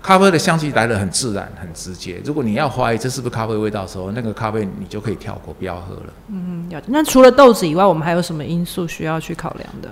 [0.01, 2.21] 咖啡的香气来的很自然、很直接。
[2.23, 6.13] 如果你要怀疑这是不是咖啡味道的时候，那个咖啡你就可以跳过，不要喝了。
[6.29, 6.81] 嗯，嗯。
[6.87, 9.89] 那除了豆子以外，我们还有什么因素需要去考量的？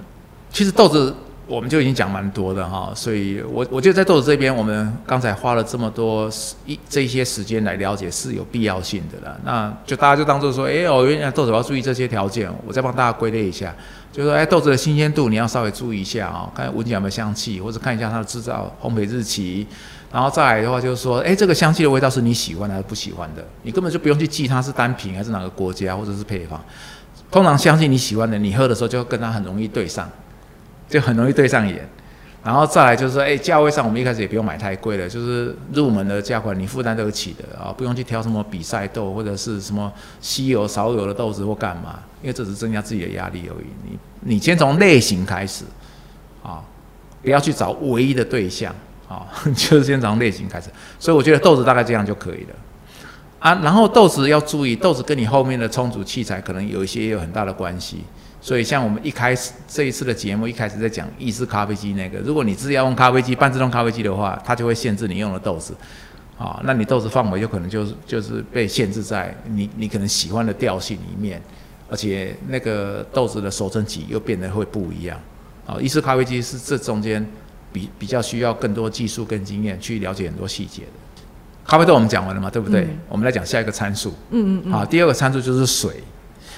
[0.51, 1.13] 其实豆子
[1.47, 6.29] 我们就已经讲蛮多的哈，所以我我觉得在豆子这边，我们刚才花了这么多
[6.65, 9.39] 一这些时间来了解是有必要性的了。
[9.43, 13.73] 那就大家就当做说，哎，我，原来豆子要注意这些条件，我再帮大家归类一下。
[14.12, 19.67] 就是说，哎，豆子的新鲜度你要稍微注意一下啊，看闻起来有没有香气，或者看一下它的制造烘焙日期。
[20.12, 23.45] 然后再来的话，就是说，哎，这个香气的味道是你喜欢还是不喜欢的？
[23.63, 26.60] 你根本就不用去记它是单品还是哪个国家或者是配方。
[27.29, 30.10] 通常香气你喜欢的，你喝的时候就跟它很容易对上，
[30.95, 31.88] 就很容易对上眼。
[32.43, 43.65] 然后再来就是说，哎，价位上我们一开始也不用买太贵的，就是入门的价款你负担得起的啊，不用去挑什么比赛豆或者是什么稀有少有的豆子或干嘛，因为这只是增加自己的压力而已。
[43.84, 45.65] 你你先从类型开始
[46.43, 46.62] 啊，
[47.23, 48.71] 不要去找唯一的对象
[49.10, 50.69] 啊，就是先从类型开始。
[50.99, 52.55] 所以我觉得豆子大概这样就可以了
[53.39, 53.60] 啊。
[53.63, 58.03] 然后豆子要注意，豆子跟你后面的充足器材可能有一些也有很大的关系。
[58.45, 65.73] 所以，像我们一开始这一次的节目一开始在讲意式咖啡机那个，如果你是要用咖啡机半自动咖啡机的话，它就会限制你用的豆子，
[66.38, 71.41] 啊，那你豆子范围有可能就是就是被限制在你你可能喜欢的调性里面，
[71.89, 75.19] 而且那个豆子的熟成期又变得会不一样，
[75.65, 77.27] 啊，意式咖啡机是这中间
[77.73, 81.23] 比比较需要更多技术跟经验去了解很多细节的。
[81.65, 82.88] 咖啡豆我们讲完了嘛，对不对？
[83.10, 85.91] 我们来讲下一个参数，嗯嗯嗯，好，第二个参数就是水。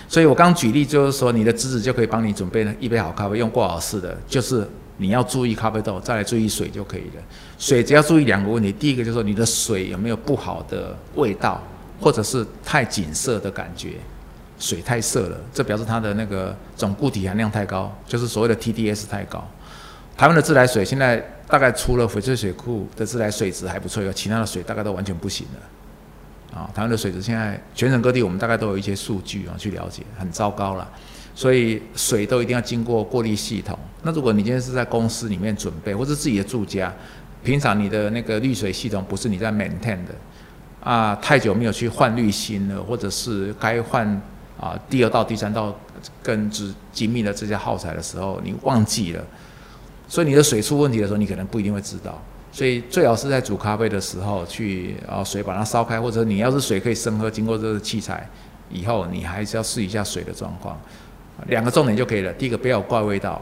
[0.08, 4.65] 所以我刚举例就是说，你的侄子就可以帮你准备一杯好咖啡，用挂耳式的，就是
[4.96, 7.22] 你要注意咖啡豆，再来注意水就可以了。
[7.60, 11.62] 水只要注意两个问题，第一个就是说你的水有没有不好的味道，
[12.00, 13.96] 或者是太紧涩的感觉，
[14.58, 19.46] 水太涩了，这表示它的那个总固体含量太高，就是所谓的 TDS 太高。
[20.15, 21.17] 台湾的自来水现在
[21.48, 25.62] 大概除了翡翠水库的自来水质还不错以外，其他的水大概都完全不行了。
[26.58, 30.89] 啊，台湾的水质现在全省各地我们大概都有一些数据啊，去了解，很糟糕了。
[31.36, 33.78] 所以水都一定要经过过滤系统。
[34.02, 36.91] 那如果你今天是在公司里面准备，或是自己的住家，
[37.43, 40.15] 平常你的那个滤水系统不是你在 maintain 的
[40.84, 44.08] 啊，太久没有去换滤芯了，或者是该换
[44.60, 45.78] 啊第二道、第三道
[46.24, 49.24] 更之精密的这些耗材的时候，你忘记了，
[50.08, 52.20] 所以你的水出问题的时候，你可能不一定会知道。
[52.58, 58.28] 所以最好是在煮咖啡的时候去啊水把它烧开，或者你要是水可以生喝，经过这个器材
[58.72, 60.76] 以后，你还是要试一下水的状况。
[61.50, 62.34] 两个重点就可以了。
[62.34, 63.39] 第一个不要有怪味道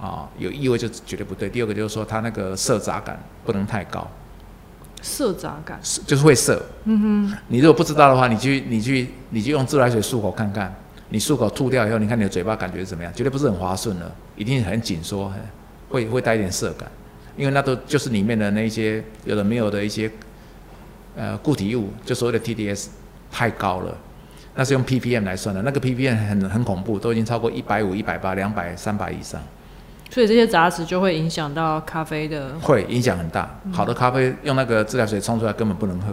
[0.00, 1.50] 啊，有异味就绝对不对。
[1.50, 4.06] 第二个就是说它那个涩杂感不能太高。
[5.00, 6.64] 涩杂感是就是会涩。
[6.84, 7.36] 嗯哼。
[7.48, 10.72] 你如果不知道的话，你去你去你去用自来水漱口看看，
[11.08, 13.12] 你漱口吐掉以后，你看你的嘴巴感觉怎么样？
[13.12, 15.32] 绝对不是很滑顺了，一定很紧缩，
[15.88, 16.88] 会会带一点涩感。
[17.36, 20.10] 因为那都就是里面的那些有的没有的一些
[21.16, 22.88] 呃固体物，就所谓的 TDS
[23.30, 23.96] 太高了，
[24.54, 29.40] 那是用 ppm 来算的，那个 ppm 很很恐怖，都已经超过一百五、一百八、两百、三百以上。
[30.10, 32.52] 所以这些杂质就会影响到咖啡的。
[32.60, 36.12] 会影响很大，好的咖啡用那个自来水冲出来根本不能喝，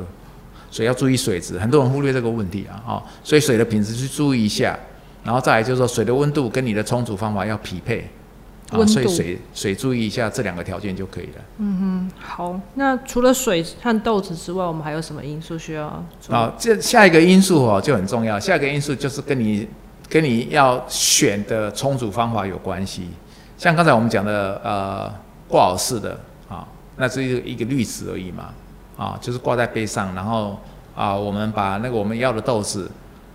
[0.72, 1.60] 所以要注意水质。
[1.60, 4.80] 很多人忽略这个问题啊，哦，所以水的品质去注意一下，
[5.26, 8.10] 然后再来就是说水的温度跟你的冲煮方法要匹配。
[8.72, 11.42] 啊，所以水水注意一下这两个条件就可以了。
[11.58, 12.60] 嗯哼，好。
[12.76, 15.88] 那除了水和豆子之外，我们还有什么因素需要？
[16.30, 18.40] 啊，这下一个因素哦就很重要。
[18.40, 19.68] 下一个因素就是跟你
[20.08, 23.10] 跟你要选的充足方法有关系。
[23.58, 25.12] 像刚才我们讲的呃
[25.48, 28.50] 挂耳式的啊，那是一个一个滤纸而已嘛。
[28.98, 30.60] 啊，就是挂在杯上，然后
[30.96, 32.90] 啊我们把那个我们要的豆子，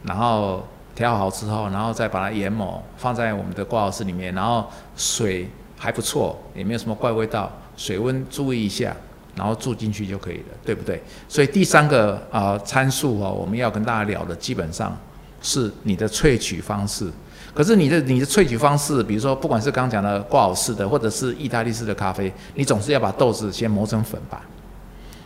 [0.05, 0.65] 然后。
[0.95, 4.65] 调好之后，然后再把它研磨，放在我们的挂耳式里面，然后
[4.97, 8.95] 水还不错，也没有什么怪味道，水温注意一下，
[9.35, 11.03] 然后注进去就可以了，对不对？
[11.29, 14.97] 所以第三个啊参数哦，我们要跟大家聊的基本上
[15.43, 17.11] 是你的萃取方式。
[17.53, 24.43] 可是你的你的萃取方式，比如说不管是刚刚讲的挂耳式的，或者是意大利式的咖啡，你总是要把豆子先磨成粉吧。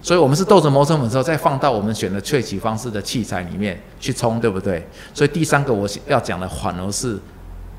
[0.09, 4.83] 所以，我们是豆子磨成粉之后，再放到我们选的萃取方式的器材里面去冲，对不对？
[5.13, 7.19] 所以第三个我要讲的，反而是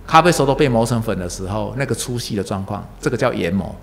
[0.06, 3.76] 咖啡熟都被磨成粉的时候，那个粗细的状况，这个叫研磨。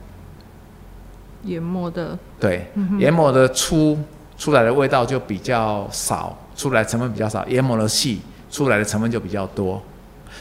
[1.42, 2.16] 研磨的。
[2.38, 3.98] 对，研磨的粗
[4.38, 9.82] 出来的味道就比较少，出来成分比较少；研磨的细出来的成分就比较多。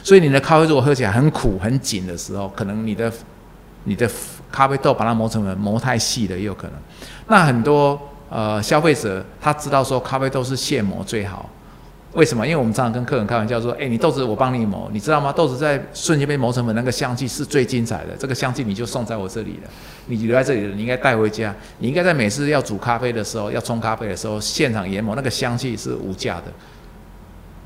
[0.04, 3.12] 所以你的咖啡如果喝起来很苦、很紧的时候，可能你的
[3.86, 4.08] 你的
[4.52, 6.74] 咖啡豆把它磨成粉磨太细了，也有可能。
[7.28, 11.50] 那很多呃消费者他知道说咖啡豆是现磨最好，
[12.14, 12.46] 为什么？
[12.46, 15.34] 因为我们常常跟客人开玩笑说：“哎，你豆子我帮你磨，你知道吗？
[15.34, 18.16] 豆子在瞬间被磨成粉，那个香气是最精彩的。
[18.18, 19.70] 这个香气你就送在我这里了，
[20.08, 21.54] 你留在这里了，你应该带回家。
[21.80, 26.44] 你应该在每次要煮咖啡的时候，要冲咖啡的时候，现场研磨，那个香气是无价的。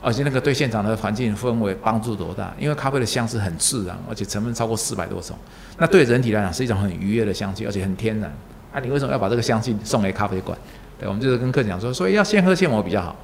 [0.01, 2.53] 而且那个对现场的环境氛围帮助多大？
[2.57, 5.37] 因为咖啡的香是很自然，而且成分超过四百多种，
[5.77, 8.31] 那对人体来讲是一种很愉悦的香气，而且很天然。
[8.71, 10.57] 啊，你为什么要把这个香气送给咖啡馆？
[10.99, 13.15] 对，我们就是跟客人讲说，所以要现喝现磨比较好。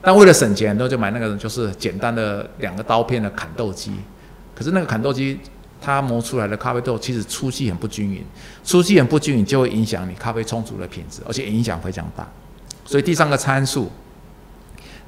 [0.00, 3.92] 但为了省钱，都就买那个就是简单的两个刀片的砍豆机。
[4.54, 5.38] 可是那个砍豆机，
[5.80, 8.24] 它磨出来的咖啡豆其实粗细很不均匀，
[8.62, 12.28] 粗细很不均匀就会影响你咖啡充足的品质，而且影响非常大。
[12.84, 13.90] 所以第三个参数，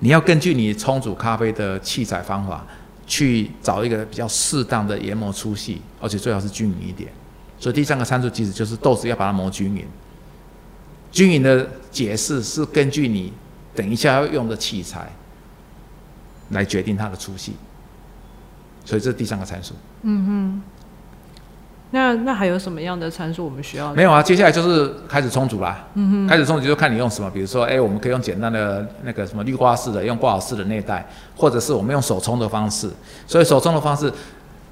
[0.04, 2.62] 你要根据你冲煮咖啡的器材方法，
[3.06, 7.10] 去找一个比较适当的研磨粗细，而且最好是均匀一点。
[7.58, 9.82] 所以第三个参数其实就是豆子要把它磨均匀。
[11.10, 13.32] 均匀的解释是根据你。
[13.74, 15.10] 等一下要用的器材
[16.50, 17.54] 来决定它的粗细，
[18.84, 19.74] 所以这是第三个参数。
[20.02, 20.62] 嗯哼，
[21.94, 23.94] 那那还有什么样的参数我们需要？
[23.94, 25.86] 没有啊，接下来就是开始充足啦。
[25.94, 32.90] 嗯哼，开始充足就看你用什么，比如说，哎，我们可以用简单的那个什么滤挂式的，用挂耳式的内袋，或者是我们用手冲的方式。
[33.26, 34.12] 所以手冲的方式，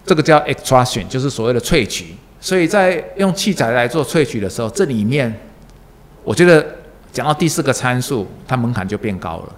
[0.04, 2.14] 这个叫 extraction，就是所谓的萃取。
[2.40, 5.32] 所以在用器材来做萃取的时候，这里面
[6.24, 6.66] 我觉得。
[7.12, 9.52] 讲到第四个参数，它门槛就变高了，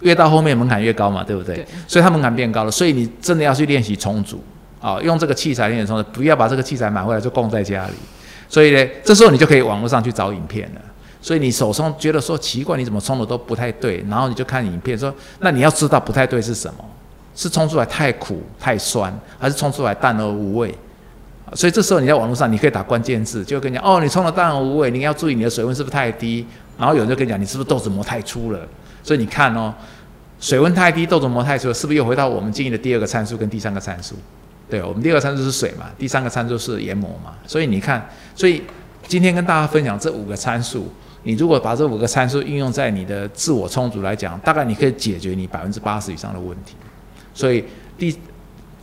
[0.00, 1.62] 越到后面门槛越高嘛，对不对？
[1.86, 4.42] 所以它门槛变高了，所以你真的要去练习重组
[4.80, 7.94] 啊，用这个器材练习重组，不要把这个器材买回来就供在家里。
[8.48, 10.80] 所以呢，这时候你就可以网络上去找影片了。
[11.22, 16.84] 所以你手冲觉得说奇怪，你怎么冲的都不太对，然后你就看影片说，那你要知道不太对是什么？
[17.36, 20.74] 是冲出来太苦太酸，还是冲出来淡而无味？
[21.54, 26.46] 所以这时候你在网络上你可以打关键字，就跟你讲哦，你冲的淡而无味，你要注意你的水温是不是太低。
[26.78, 28.58] 然后有人就跟你讲，你是不是豆子磨太粗了？
[29.02, 29.74] 所以你看哦，
[30.40, 34.14] 水温太低，豆子磨太粗，是不是又回到我们建议的第二个参数跟第三个参数？
[34.70, 37.34] 对，我们第二个参数是水嘛，第三个参数是研磨嘛。
[37.46, 38.62] 所以你看，所以
[39.08, 40.88] 今天跟大家分享这五个参数，
[41.24, 46.74] 你如果把这五个参数应用在你的自我充足来讲，大概你可以解决你百分之八十以上的问题。
[47.34, 47.64] 所以
[47.98, 48.16] 第。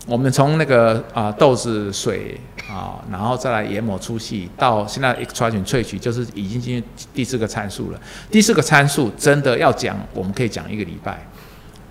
[0.09, 7.99] 我们从那个啊豆子水啊，然后再来研磨粗细，到现在 extraction 萃取，就是已经进入第四个参数了。
[8.31, 11.27] 第四个参数真的要讲，我们可以讲一个礼拜。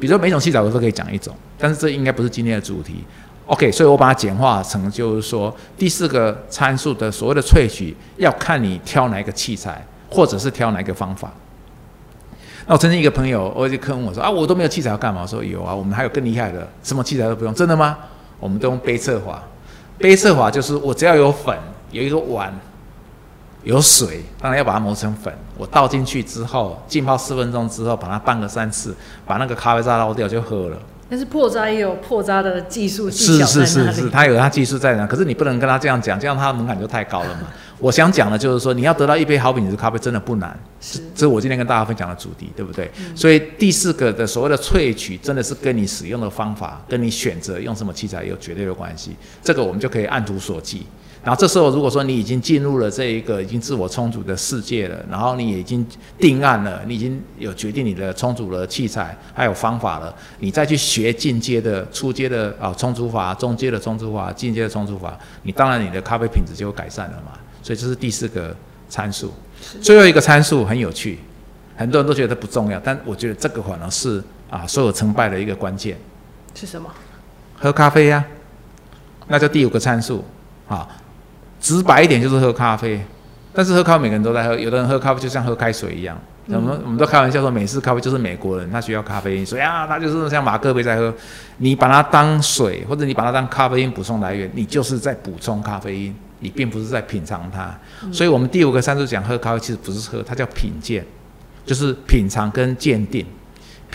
[0.01, 3.05] 比如说每种器材我都可以讲一种，但是这应该不是今天的主题。
[3.47, 11.31] OK，所以我把它简化成就是说，第四个参数的所谓的萃取，要看你挑哪一个器材，或者是挑哪一个方法。
[12.67, 15.23] 那我曾经一个朋友，我就坑我说啊，我都没有器材要干嘛？
[15.23, 17.97] 我说有啊，我们还有更厉害的，什么器材都不用，真的吗？
[18.41, 19.41] 我们都用杯测法，
[19.97, 21.57] 杯测法就是我只要有粉，
[21.93, 22.53] 有一个碗，
[23.63, 28.93] 有水，当然要把它磨成粉，我倒进去之后，浸泡四分钟之后，把它拌个三次，
[29.25, 30.77] 把那个咖啡渣捞掉就喝了。
[31.09, 35.07] 但是破渣也有破渣的技术技巧是是是是，他有他技术在哪？
[35.07, 37.49] 可是你不能跟他这样讲，这样他的门槛就太高了嘛。
[37.79, 42.91] 我想讲的就是说，你要得到一杯好品质咖啡真的不难，是这是我今天跟大家分享的主题，对不对？
[43.15, 49.15] 所以第四个的所谓的萃取，真的是跟你使用的方法，跟你选择用什么器材有绝对的关系。
[49.45, 50.85] 这个我们就可以按图索骥。
[51.27, 55.85] 然后这时候，如果说你已经进入了这一个已经自我充足的世界了，然后你已经
[56.21, 67.33] 定案了，你已经有决定你的充足的器材还有方法了，你再去学进阶的、初阶的啊充足法、中阶的充足法、进阶的充足法，你当然你的咖啡品质就会改善了嘛。
[67.61, 68.55] 所以这是第四个
[68.89, 69.33] 参数。
[69.83, 71.19] 最后一个参数很有趣，
[71.75, 75.99] 很多人都觉得不重要，但我觉得这个反而是啊所有成败的一个关键。
[76.55, 76.89] 是什么？
[77.59, 78.25] 喝咖啡呀，
[79.27, 80.25] 那叫第五个参数
[80.69, 80.89] 啊。
[81.61, 83.01] 直白一点就是喝咖啡，
[83.53, 86.17] 但是喝咖啡每个人都在喝，有的人喝咖啡就像喝开水一样。
[86.49, 91.13] 我们我们都开玩笑说，美式咖啡就是美国人，他需要咖啡因，所以啊，他就是像马克杯在喝。
[91.57, 97.77] 你把它当水，或者你把它当咖啡因补充来源，你就是在补充咖啡因，你并不是在品尝它。
[98.13, 101.05] 所以我们第五个三数讲喝咖啡，其实不是喝，它叫品鉴，
[101.65, 103.27] 就是品尝跟鉴定。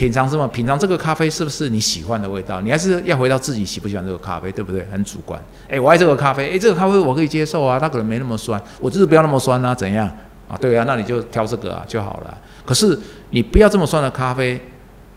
[0.02, 0.48] 品尝什么？
[0.48, 2.60] 品尝这个咖啡是不是你喜欢的味道？
[2.60, 4.84] 你还是要回到自己喜不喜欢这个咖啡，对不对？
[4.92, 5.40] 很主观。
[5.68, 10.10] 诶，我爱这个咖啡，诶，这个咖啡我可以接受啊，它可能没那么酸，我就是不要那么酸啊，怎样
[10.48, 10.58] 啊？
[10.60, 12.36] 对啊，那你就挑这个啊就好了。
[12.66, 12.98] 可是
[13.30, 14.60] 你不要这么酸的咖啡，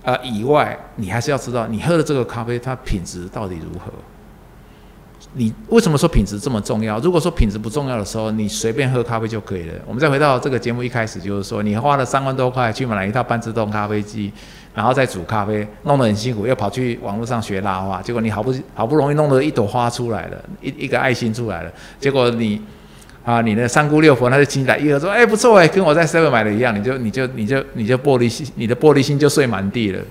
[0.05, 3.91] 啊以外，你还是要知道你喝的这个咖啡它品质到底如何。
[5.35, 6.99] 你为什么说品质这么重要？
[7.01, 9.74] 如果说品质不重要的时候，你随便喝咖啡就可以了。
[9.87, 14.32] 我们再回到这个节目一开始，就是说你花了三万多块去买了一套半自动咖啡机。
[14.74, 21.70] 然后再煮咖啡，弄得很辛苦，又跑去网络上学拉花，结果你好不好不容易弄了一朵花出来了，一一个爱心出来了，
[22.01, 22.61] 结果你
[23.24, 30.03] 啊，你的三姑六婆，他就进来一个说，哎，不错哎，跟我在 seven 买的一样，你就你就你就你就玻璃心，你的玻璃心就碎满地了。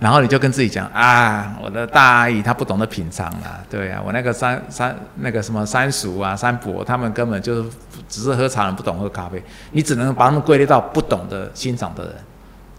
[0.00, 7.70] 然后你就跟自己讲啊，我的大阿姨她不懂得品尝啦，对啊，我那个三三那个什么三叔啊、三伯，他们根本就是
[8.08, 9.42] 只是喝茶人，不懂喝咖啡，
[9.72, 12.14] 你只能把他们归类到不懂得欣赏的人，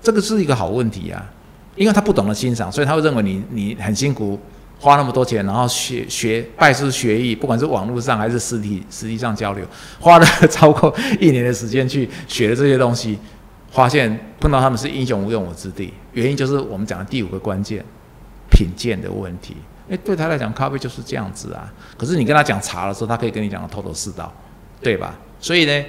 [0.02, 1.24] 这个是一个好问题啊，
[1.76, 4.40] 因为他不懂得欣赏，所以他会认为你你很辛苦，
[4.80, 9.64] 花那么多钱，然后学学拜师学艺，不管是网络上还是实体实际上交流，
[10.00, 13.20] 花了 超过一年的时间去学的这些东西。
[13.72, 17.84] 发现碰到他们是英雄无用武之地，原因就是我们讲的第五个关键，
[18.52, 19.56] 品鉴的问题。
[19.88, 21.72] 诶，对他来讲，咖啡就是这样子啊。
[21.98, 24.32] 可是你跟他讲茶的时候，他可以跟你讲的头头是道，
[24.82, 25.18] 对吧？
[25.40, 25.86] 所以呢，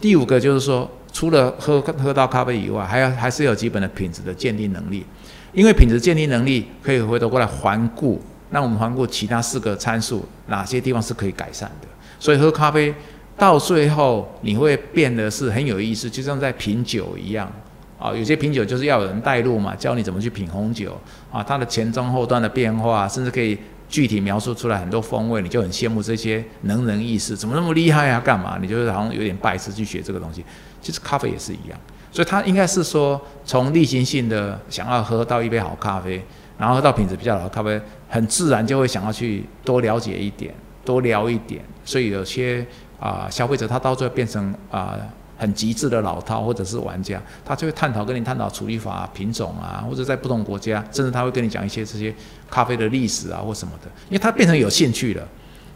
[0.00, 5.04] 第五个就是说，除了喝喝到咖啡以外，还要还是有基本的品质的鉴定能力。
[5.52, 8.20] 因为品质鉴定能力可以回头过来环顾，
[8.50, 11.88] 那我们环顾其他四个参数，哪些地方是可以改善的。
[12.18, 12.94] 所以喝咖啡。
[13.36, 17.50] 到最后，你会变得是很有意思，就像在品酒一样
[17.98, 18.14] 啊。
[18.14, 20.96] 有些品酒就是要有人带路嘛，教你怎么去品红酒
[21.32, 23.58] 啊，它的前中后段的变化，甚至可以
[23.88, 28.20] 具体描述出来很多风味，你就很羡慕这些能人异士，怎么那么厉害啊？
[28.20, 28.56] 干嘛？
[28.62, 30.44] 你就是好像有点拜师去学这个东西。
[30.80, 31.78] 其实咖啡也是一样，
[32.12, 36.22] 所以它应该是说从例行性的想要喝到一杯好咖啡，
[36.56, 40.54] 然后喝到品质比较好的咖啡，很自然就会想要去多了解一点，
[40.84, 41.60] 多聊一点。
[41.84, 42.64] 所以有些。
[42.98, 44.96] 啊，消费者他到最后变成啊
[45.36, 52.14] 很极致的老饕或者是玩家，他就会探讨跟你探讨处理法、品种啊，或者在不同国家，甚至他会跟你讲一些这些
[52.48, 55.26] 咖啡的历史啊或什么的，因为他变成有兴趣了，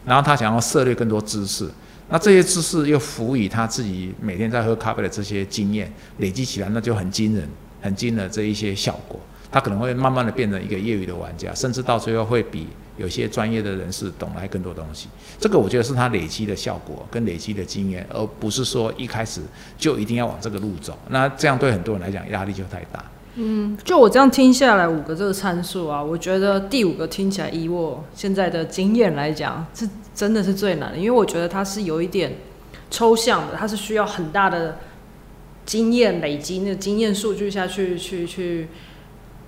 [0.05, 1.69] 然后他想要涉猎更多知识，
[2.07, 7.47] 那这些知识又辅以他自己每天在喝咖啡的这些经验累积起来，那就很惊人、
[7.81, 9.19] 很惊的这一些效果，
[9.51, 12.67] 他可能会慢慢的变成一个业余的玩家，甚至到最后会比。
[12.99, 15.07] 有些专业的人士懂来更多东西，
[15.39, 19.39] 这个我觉得是他累积的效果跟累积的经验，而不是说一开始
[19.77, 20.99] 就一定要往这个路走。
[21.07, 23.01] 那这样对很多人来讲压力就太大。
[23.35, 32.35] 嗯，就我这样听下来五个这个参数啊，我觉得第五个听起来以我现在的经验来讲，是真的是最难的，因为我觉得它是有一点
[32.91, 34.77] 抽象的，它是需要很大的
[35.65, 38.67] 经验累积，那经验数据下去去去。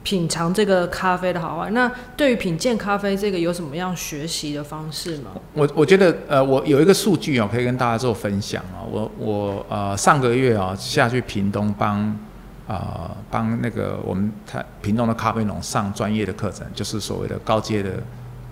[0.03, 5.31] 品尝这个咖啡的好坏，那对于品鉴咖啡这个有什么样学习的方式吗？
[5.53, 8.81] 我我觉得呃，我有一个数据哦，可以跟大家做分享啊。
[8.89, 12.17] 我我呃上个月啊下去屏东帮
[12.67, 17.91] 啊帮那个我们台屏东的咖啡农上专业的课程，就是所谓的高阶的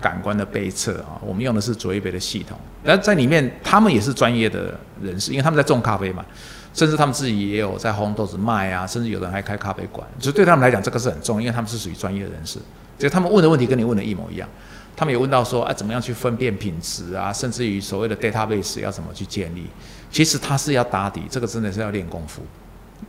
[0.00, 1.18] 感官的杯测啊。
[1.20, 6.24] 我们用的是卓越杯的系统，那在里面他们也是专业的人士，因为他们在种咖啡嘛。
[6.72, 12.58] 甚至他们自己也有在烘豆子卖啊，甚至有人还开咖啡馆，就对他们来讲这个是很重要，因为他们是属于专业人士。
[12.98, 14.48] 就他们问的问题跟你问的一模一样，
[14.94, 17.32] 他们也问到说，哎，怎么样去分辨品质啊？
[17.32, 19.66] 甚至于所谓的 database 要怎么去建立？
[20.10, 22.42] 其实它是要打底，这个真的是要练功夫。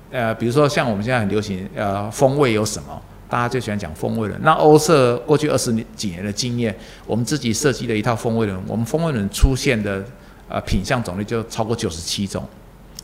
[0.09, 3.01] 呃，比如说像我们现在很流行，呃，风味有什么？
[3.30, 4.39] 大家就喜欢讲风味轮。
[4.43, 10.03] 那欧社过去二十几年的经验，我们自己设计的一套风味轮，我们风味轮出现的
[10.47, 12.47] 呃品相种类就超过九十七种。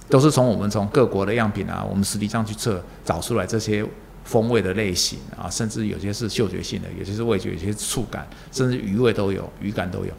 [0.09, 3.85] 都是从我们从各国的样品啊，我们实际上去测找出来这些
[4.23, 10.11] 风味的类型啊，甚至有些是嗅觉性的，有些是味觉，有些触感，甚至余味都有，余感都有，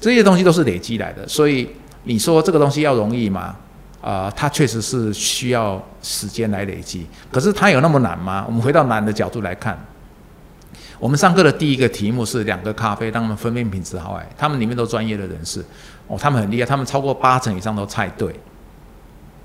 [0.00, 1.26] 这些东西都是累积来的。
[1.28, 1.68] 所以
[2.04, 3.56] 你说这个东西要容易吗？
[4.00, 7.06] 啊，它确实是需要时间来累积。
[7.30, 8.44] 可是它有那么难吗？
[8.46, 9.78] 我们回到难的角度来看，
[10.98, 14.26] 我们上课的第一个题目是两个咖啡，让他们分辨品质好坏。
[14.38, 15.62] 他们里面都专业的人士，
[16.06, 18.34] 哦，他们很厉害，他们超过八成以上都猜对。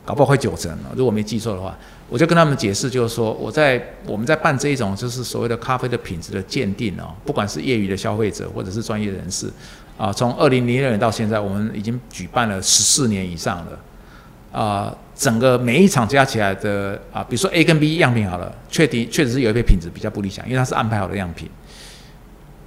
[0.05, 1.75] 搞不好会九成了，如果没记错的话，
[2.07, 9.51] 我就跟他们解释，就是说我在我们在办这一种就是所谓的咖啡的品质的鉴定哦，不管是业余的消费者或者是专业人士，
[9.97, 21.49] 啊，从二零零六年到现在，我们已经举办了十四年以上了，啊，整个每一场加起来的啊，比如说 A 跟 B 样品好了，确定确实是有一杯品质比较不理想，因为它是安排好的样品，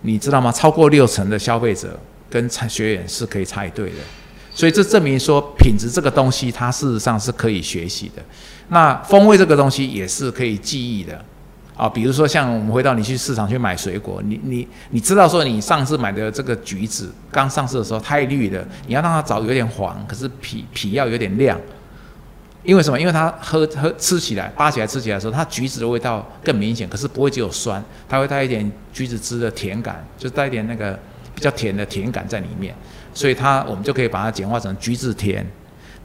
[0.00, 0.50] 你知道吗？
[0.50, 1.96] 超过六成的消费者
[2.28, 3.96] 跟参学员是可以猜对的。
[4.58, 8.20] 所以这证明说，品质这个东西，它事实上是可以学习的。
[8.70, 11.24] 那风味这个东西也是可以记忆的
[11.76, 11.88] 啊。
[11.88, 21.56] 比如说，像我们回到你去市场去买水果，你你你知道说，你上次买的这个橘子刚上市的时候太绿了，你要让它早有点黄，可是皮皮要有点亮。
[22.64, 22.98] 因为什么？
[22.98, 30.98] 因为它喝喝吃起来扒起来吃起来的时候，它橘子的味道更明显，可是不会只有酸，它会带一点橘子汁的甜感，就带一点那个
[31.32, 32.74] 比较甜的甜感在里面。
[33.18, 35.44] 所以它我们就可以把它简化成橘子甜。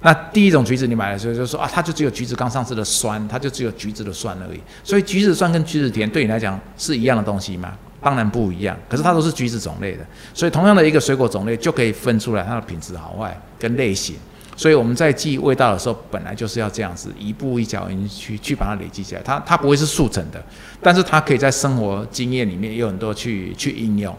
[0.02, 4.60] 那第一种橘子你买的时候就说啊，它就只有橘子刚上市的酸，它就只有橘子的酸而已。
[4.84, 7.72] 所以橘子酸跟橘子甜对你来讲是一样的东西吗？
[8.02, 8.76] 当然不一样。
[8.90, 10.04] 可是它都是橘子种类的，
[10.34, 14.16] 所以同样的一个水果种类就可以分出来它的品质好坏跟类型。
[14.58, 19.22] 所以我们在记味道的时候，本来就是要这样子一步一脚印去去把它累积起来。
[19.24, 20.44] 它它不会是速成的，
[20.82, 24.16] 但是它可以在生活经验里面有很多去去应用。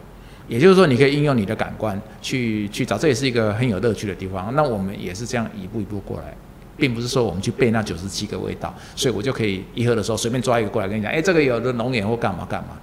[0.49, 4.55] 也就是说，你可以应用你的感官去去找，这也是一个很有乐趣的地方。
[4.55, 6.35] 那我们也是这样一步一步过来，
[6.77, 12.77] 并不是说我们去背那九十七个味道，所以我就可以一喝的时候随便抓一个过来跟你讲，哎，这个有的浓眼或干嘛干嘛，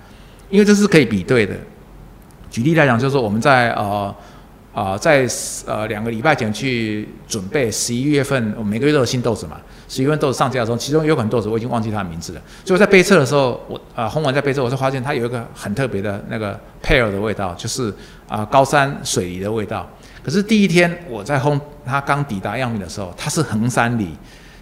[0.49, 1.55] 因为这是可以比对的。
[2.49, 4.13] 举例来讲，就是说我们在呃。
[4.73, 5.27] 呃，在
[5.65, 9.59] 呃两个礼拜前去准备十一月份，我每个月都有新豆子嘛。
[9.91, 12.41] 十一份豆子上架的时候，其中有款豆子我已经忘记它的名字了。
[12.63, 17.93] 所以在背测的时候，我啊烘完在背测，我就发现它有一个很特别的那个 pear 的味道，就是
[18.25, 19.85] 啊高山水梨的味道。
[20.23, 24.15] 可是第一天我在烘它刚抵达样品的时候，它是横山梨。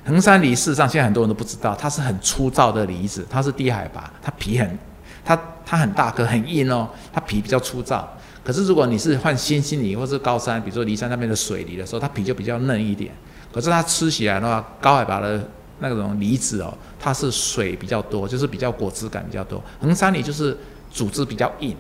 [0.03, 4.79] 横山梨事实上现在很多人都不知道，它是很粗糙的梨子，它是低海拔，它皮很
[5.23, 8.07] 它它很大颗很硬哦，它皮比较粗糙。
[8.43, 13.11] 可是如果你是换新兴梨或是高山，比如说梨山那边的水梨的时候，它皮就比较嫩一点。
[13.51, 19.61] 可是它吃起来的话，高海拔的那种梨子哦，它是水比较多，就是比较果汁感比较多。
[19.81, 20.57] 横山梨就是
[20.91, 21.75] 组织比较硬，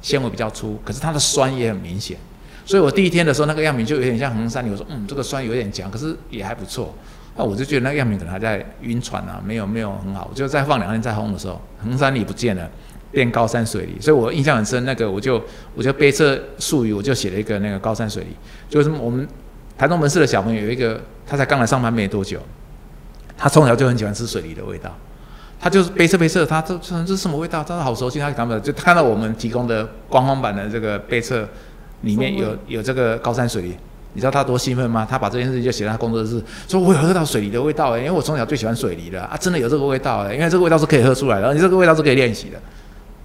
[0.00, 2.16] 纤维比较粗，可是它的酸也很明显。
[2.64, 6.94] 所以我第一天的时候，那个样品就有点像横山梨，我说嗯，这个酸有点强，可是也还不错。
[7.36, 10.28] 那我就觉得那个样品可能还在晕船啊，没有没有很好。
[10.30, 12.68] 我就再放两天再烘的时候，横山梨不见了。
[13.10, 14.84] 变高山水梨， 所以我印象很深。
[14.84, 15.42] 那个我就
[15.74, 18.36] 我就背这术语，我就写了一个那个高山水梨。
[18.68, 19.26] 就是我们
[19.78, 22.40] 台中门市的小朋友有一个，他才刚来上班没多久，
[23.36, 24.92] 他从小就很喜欢吃水梨的味道。
[25.60, 27.62] 他就是背测背测，他这这是什么味道？
[27.62, 31.48] 他说好熟悉，他看不到，就看到我们提供的官方版的这个背测
[32.02, 33.76] 里面有有这个高山水梨，
[34.14, 35.06] 你知道他多兴奋吗？
[35.08, 42.58] 他把这件事情就写在他工作室，说我有喝到水梨的味道哎，因为我从小最喜欢水梨了啊，真的有这个味道哎，因为这个味道是可以喝出来的，你这个味道是可以练习的。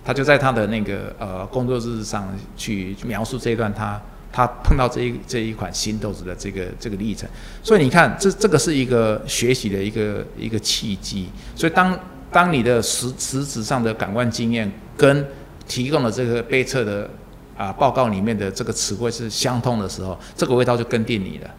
[0.04, 2.28] 他就在他的那个呃工作日上
[2.58, 4.02] 去描述这一段他
[4.34, 7.30] 他碰到这一这一款新豆子的这个这个历程，
[7.62, 11.30] 所以你看这这个是一个学习的一个一个契机。
[11.56, 11.98] 所以当
[12.32, 15.24] 当你的实实质上的感官经验跟
[15.68, 17.08] 提供的这个杯测的
[17.56, 21.50] 啊报告里面的这个词汇是相通的时候，这个味道就跟定你了，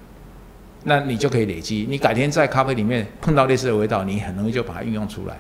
[0.83, 1.87] 那你就可以累积。
[1.89, 5.39] 你改天在咖啡里面碰到类似的味道，你很容易就把它运用出来。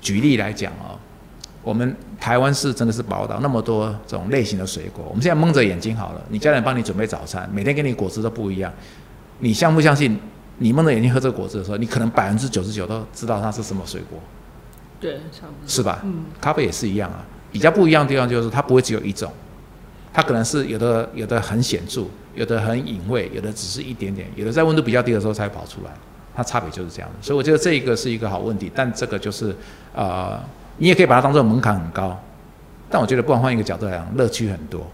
[0.00, 1.00] 举例来讲哦，
[1.64, 5.04] 我们台湾是真的是宝岛，那么多种类型的水果。
[5.08, 8.72] 我们现在蒙着眼睛好了，你家人帮你准备早餐，每天给你果汁都不一样。
[9.38, 10.16] 你相不相信？
[10.58, 14.20] 你蒙着眼睛喝这个果汁的时候，你可能百分之九十九都知道它是什么水果。
[15.00, 15.66] 对，差不多。
[15.66, 16.00] 是吧？
[16.04, 16.26] 嗯。
[16.40, 19.32] 咖啡也是一样啊，比较不一样的地方就是它不会只有一种，
[20.12, 22.04] 它可能是有的有的很显著，
[22.34, 25.90] 有的很隐晦，有的只是一点点，有的在温度比较低的时候才跑出来。
[26.36, 29.54] 它差别就是这样的，所以我觉得这一个是一个好问题，但这个就是，
[29.94, 30.36] 呃，
[30.78, 32.18] 你也可以把它当做门槛很高，
[32.90, 34.86] 但我觉得不管换一个角度来讲，乐趣很多。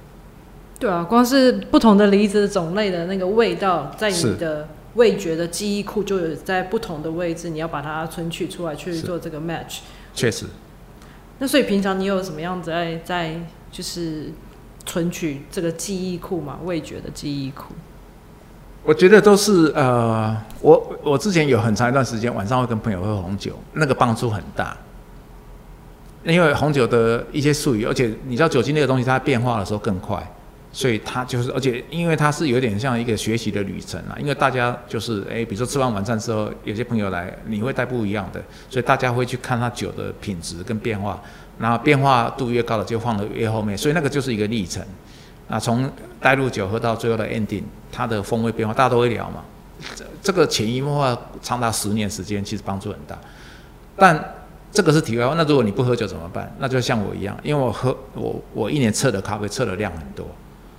[0.78, 9.80] 对啊，光是不同的梨子种类的那个味道，在你的味觉的记忆库就有在不同的位置，你要把它存取出来去做这个 match。
[10.14, 10.46] 确实。
[11.38, 13.34] 那所以平常你有什么样子在在
[13.70, 14.32] 就是
[14.84, 16.58] 存取这个记忆库嘛？
[16.64, 17.74] 味觉的记忆库。
[18.82, 24.76] 我觉得都是呃，我我之前有很长一段时间晚上会跟朋友喝红酒，那个帮助很大。
[26.24, 30.20] 因为红酒的一些术语，而且你知道酒精那个东西，它变化的时候更快，
[30.72, 34.16] 所以它就是，而且因为它是有点像一个学习的旅程啊。
[34.18, 41.20] 因为大家就是哎，比如说吃完晚餐之后，有些朋友来，你会带不一样的，所以大家会去看它酒的品质跟变化，
[41.58, 44.82] 然后变化度越高的就放的越后面，所以那个就是一个历程。
[45.48, 45.90] 啊，从
[46.20, 49.42] 带入酒喝到最后的 ending，它的风味变化，大家都会聊嘛。
[49.96, 53.18] 这这个潜移默化长达十年时间，其实帮助很大。
[53.96, 54.16] 但
[54.72, 55.34] 这个是题外话。
[55.34, 56.54] 那如果你不喝酒怎么办？
[56.58, 60.26] 那就像我一样，因为我喝我我一年测的咖啡测的量很多。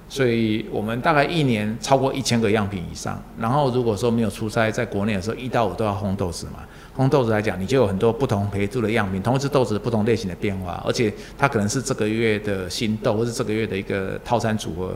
[0.07, 3.17] 所以我们大概一年超过一千个样品以上。
[3.39, 6.59] 然后如果说没有出差，在国内的时候，一到五都要烘豆子嘛。
[6.97, 14.93] 烘豆子来讲，你就有很多不同培度的样品，同一只豆子不同类型的变化，而且它可能是这个月的新豆，或是这个月的一个套餐组合。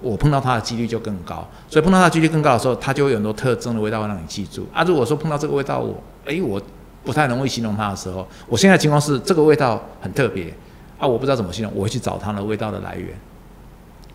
[0.00, 1.44] 我碰到它的几率就更高。
[1.68, 4.64] 所以碰到它几率更高的时候，它就会有很多特征的味道会让你记住。
[4.72, 6.62] 啊，如果说碰到这个味道，我诶，我
[7.04, 10.52] 不太容易形容它的时候，我现在情况是这个味道很特别
[10.98, 13.08] 啊，我不知道怎么形容，我会去找它的味道的来源。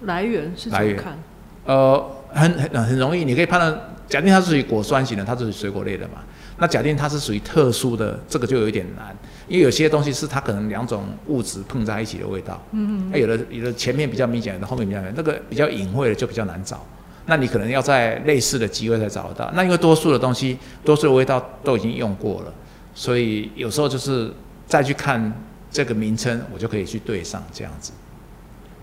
[0.01, 1.17] 来源是怎么看？
[1.65, 3.79] 呃，很很很容易，你可以判断。
[4.07, 6.13] 假定它是属于果酸型的，它是水果类的嘛？
[6.57, 9.15] 那假定它是属于特殊的，这个就有一点难，
[9.47, 12.59] 因为有些东西是它可能两种物质碰在一起的味道。
[12.71, 13.09] 嗯嗯。
[13.11, 16.83] 那有的有的前面比较明显，有的后面比较明，那个比较隐晦的就比较难找。
[17.27, 19.51] 那你可能要在类似的机会才找得到。
[19.53, 22.53] 那因为多数的东西，多数的味道都已经用过了，
[22.99, 24.29] 所以有时候就是
[24.67, 25.33] 再去看
[25.71, 27.93] 这个名称，我就可以去对上这样子。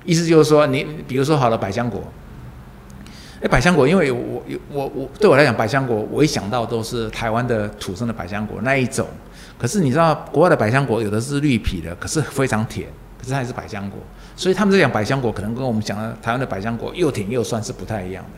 [0.07, 2.03] 意思就是说，你比如说好了百香果，
[3.43, 4.43] 哎，百香果，因为我
[4.73, 9.07] 我我对我来讲，百香果我一想到都是台湾的土生的百香果那一种。
[9.59, 12.89] 可是你知道，国外的百香果有的是绿皮的，可是非常甜，
[13.19, 13.99] 可是它也是百香果。
[14.35, 18.31] 所以他们在讲百香果，可能跟我们讲的台湾的百香果又甜又酸是不太一样的。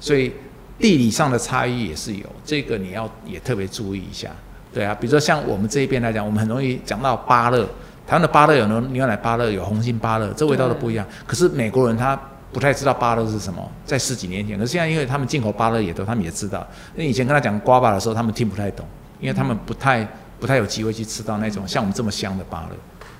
[0.00, 0.32] 所以
[0.78, 4.30] 地理上的差异也是有，这个你要也特别注意一下。
[4.72, 7.64] 对啊，比如说像我们这一边来讲，我们很容易讲到芭乐，
[8.06, 11.06] 台湾的芭乐有牛牛奶芭乐，有红心芭乐，这味道都不一样。
[11.26, 12.18] 可是美国人他
[12.52, 16.66] 不太知道芭乐是什么，在十几年前，可是现在因为他们进口芭乐也都，他们也知道。
[16.94, 18.86] 那以前跟他讲瓜巴的时候，他们听不太懂，
[19.20, 20.06] 因为他们不太。
[20.40, 22.76] 不太有机会去吃到那种像我们这么香的芭乐，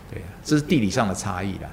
[0.09, 1.69] 对，这是地理上的差异啦。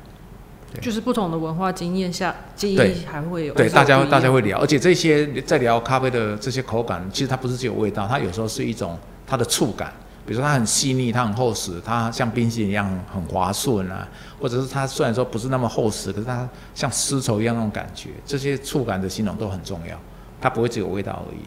[0.82, 9.94] 就是不同的文化经验下，记忆还会有对大家大家会聊，而且这些在聊咖啡的这些口感，其实它不是只有味道，它有时候是一种它的触感，
[10.26, 14.08] 比如说它很细腻，它很厚实，它像冰淇淋一样很滑顺啊，
[14.40, 19.98] 或者是它虽然说不是那么厚实，可是它像丝绸一样那种感觉，这些触感的形容都很重要，
[20.40, 21.40] 它不会只有味道而已。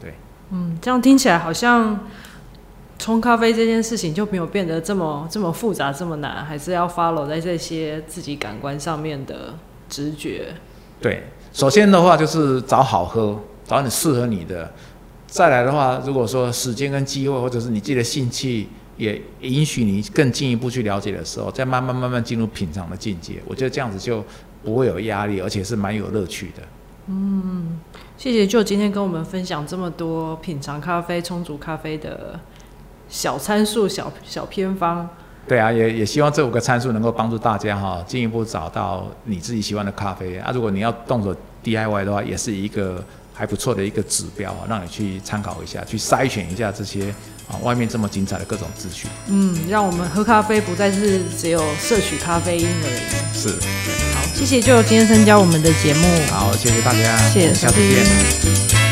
[0.00, 0.14] 对，
[0.50, 1.98] 嗯，这样听起来好像。
[3.02, 9.54] 冲咖啡这件事情就没有变得这么这么复杂这么难，还是要 follow 在这些自己感官上面的
[9.88, 10.48] 直觉。
[11.00, 14.70] 对，首先的话就是找好喝，找你适合你的。
[15.30, 18.66] 再来的话，如果说时间跟机会，或者是你自己的兴趣
[18.96, 23.40] 也允许你更进一步去了解的时候，再慢慢慢慢进入品尝的境界。
[23.46, 24.24] 我觉得这样子就
[24.64, 26.62] 不会有压力，而且是蛮有乐趣的。
[27.06, 27.80] 嗯，
[28.18, 32.38] 谢谢就今天跟我们分享这么多品尝咖啡、冲煮咖啡的。
[33.12, 35.04] 小参数、小小偏方，
[35.48, 40.52] 对啊，也也希望这五个参数能够帮助大家哈，进一步找到你自己喜欢的咖啡啊。
[40.54, 43.04] 如果你要动手 DIY 的话，也是一个
[43.40, 47.08] 还不错的一个指标啊，让你去参考一下，去筛选一下这些
[47.48, 49.08] 啊外面这么精彩的各种资讯。
[49.28, 53.00] 嗯，让我们喝咖啡不再是只有摄取咖啡因而已。
[53.34, 53.48] 是，
[54.14, 56.06] 好，谢谢就今天参加我们的节目。
[56.30, 58.89] 好，谢谢大家，谢谢，下次见。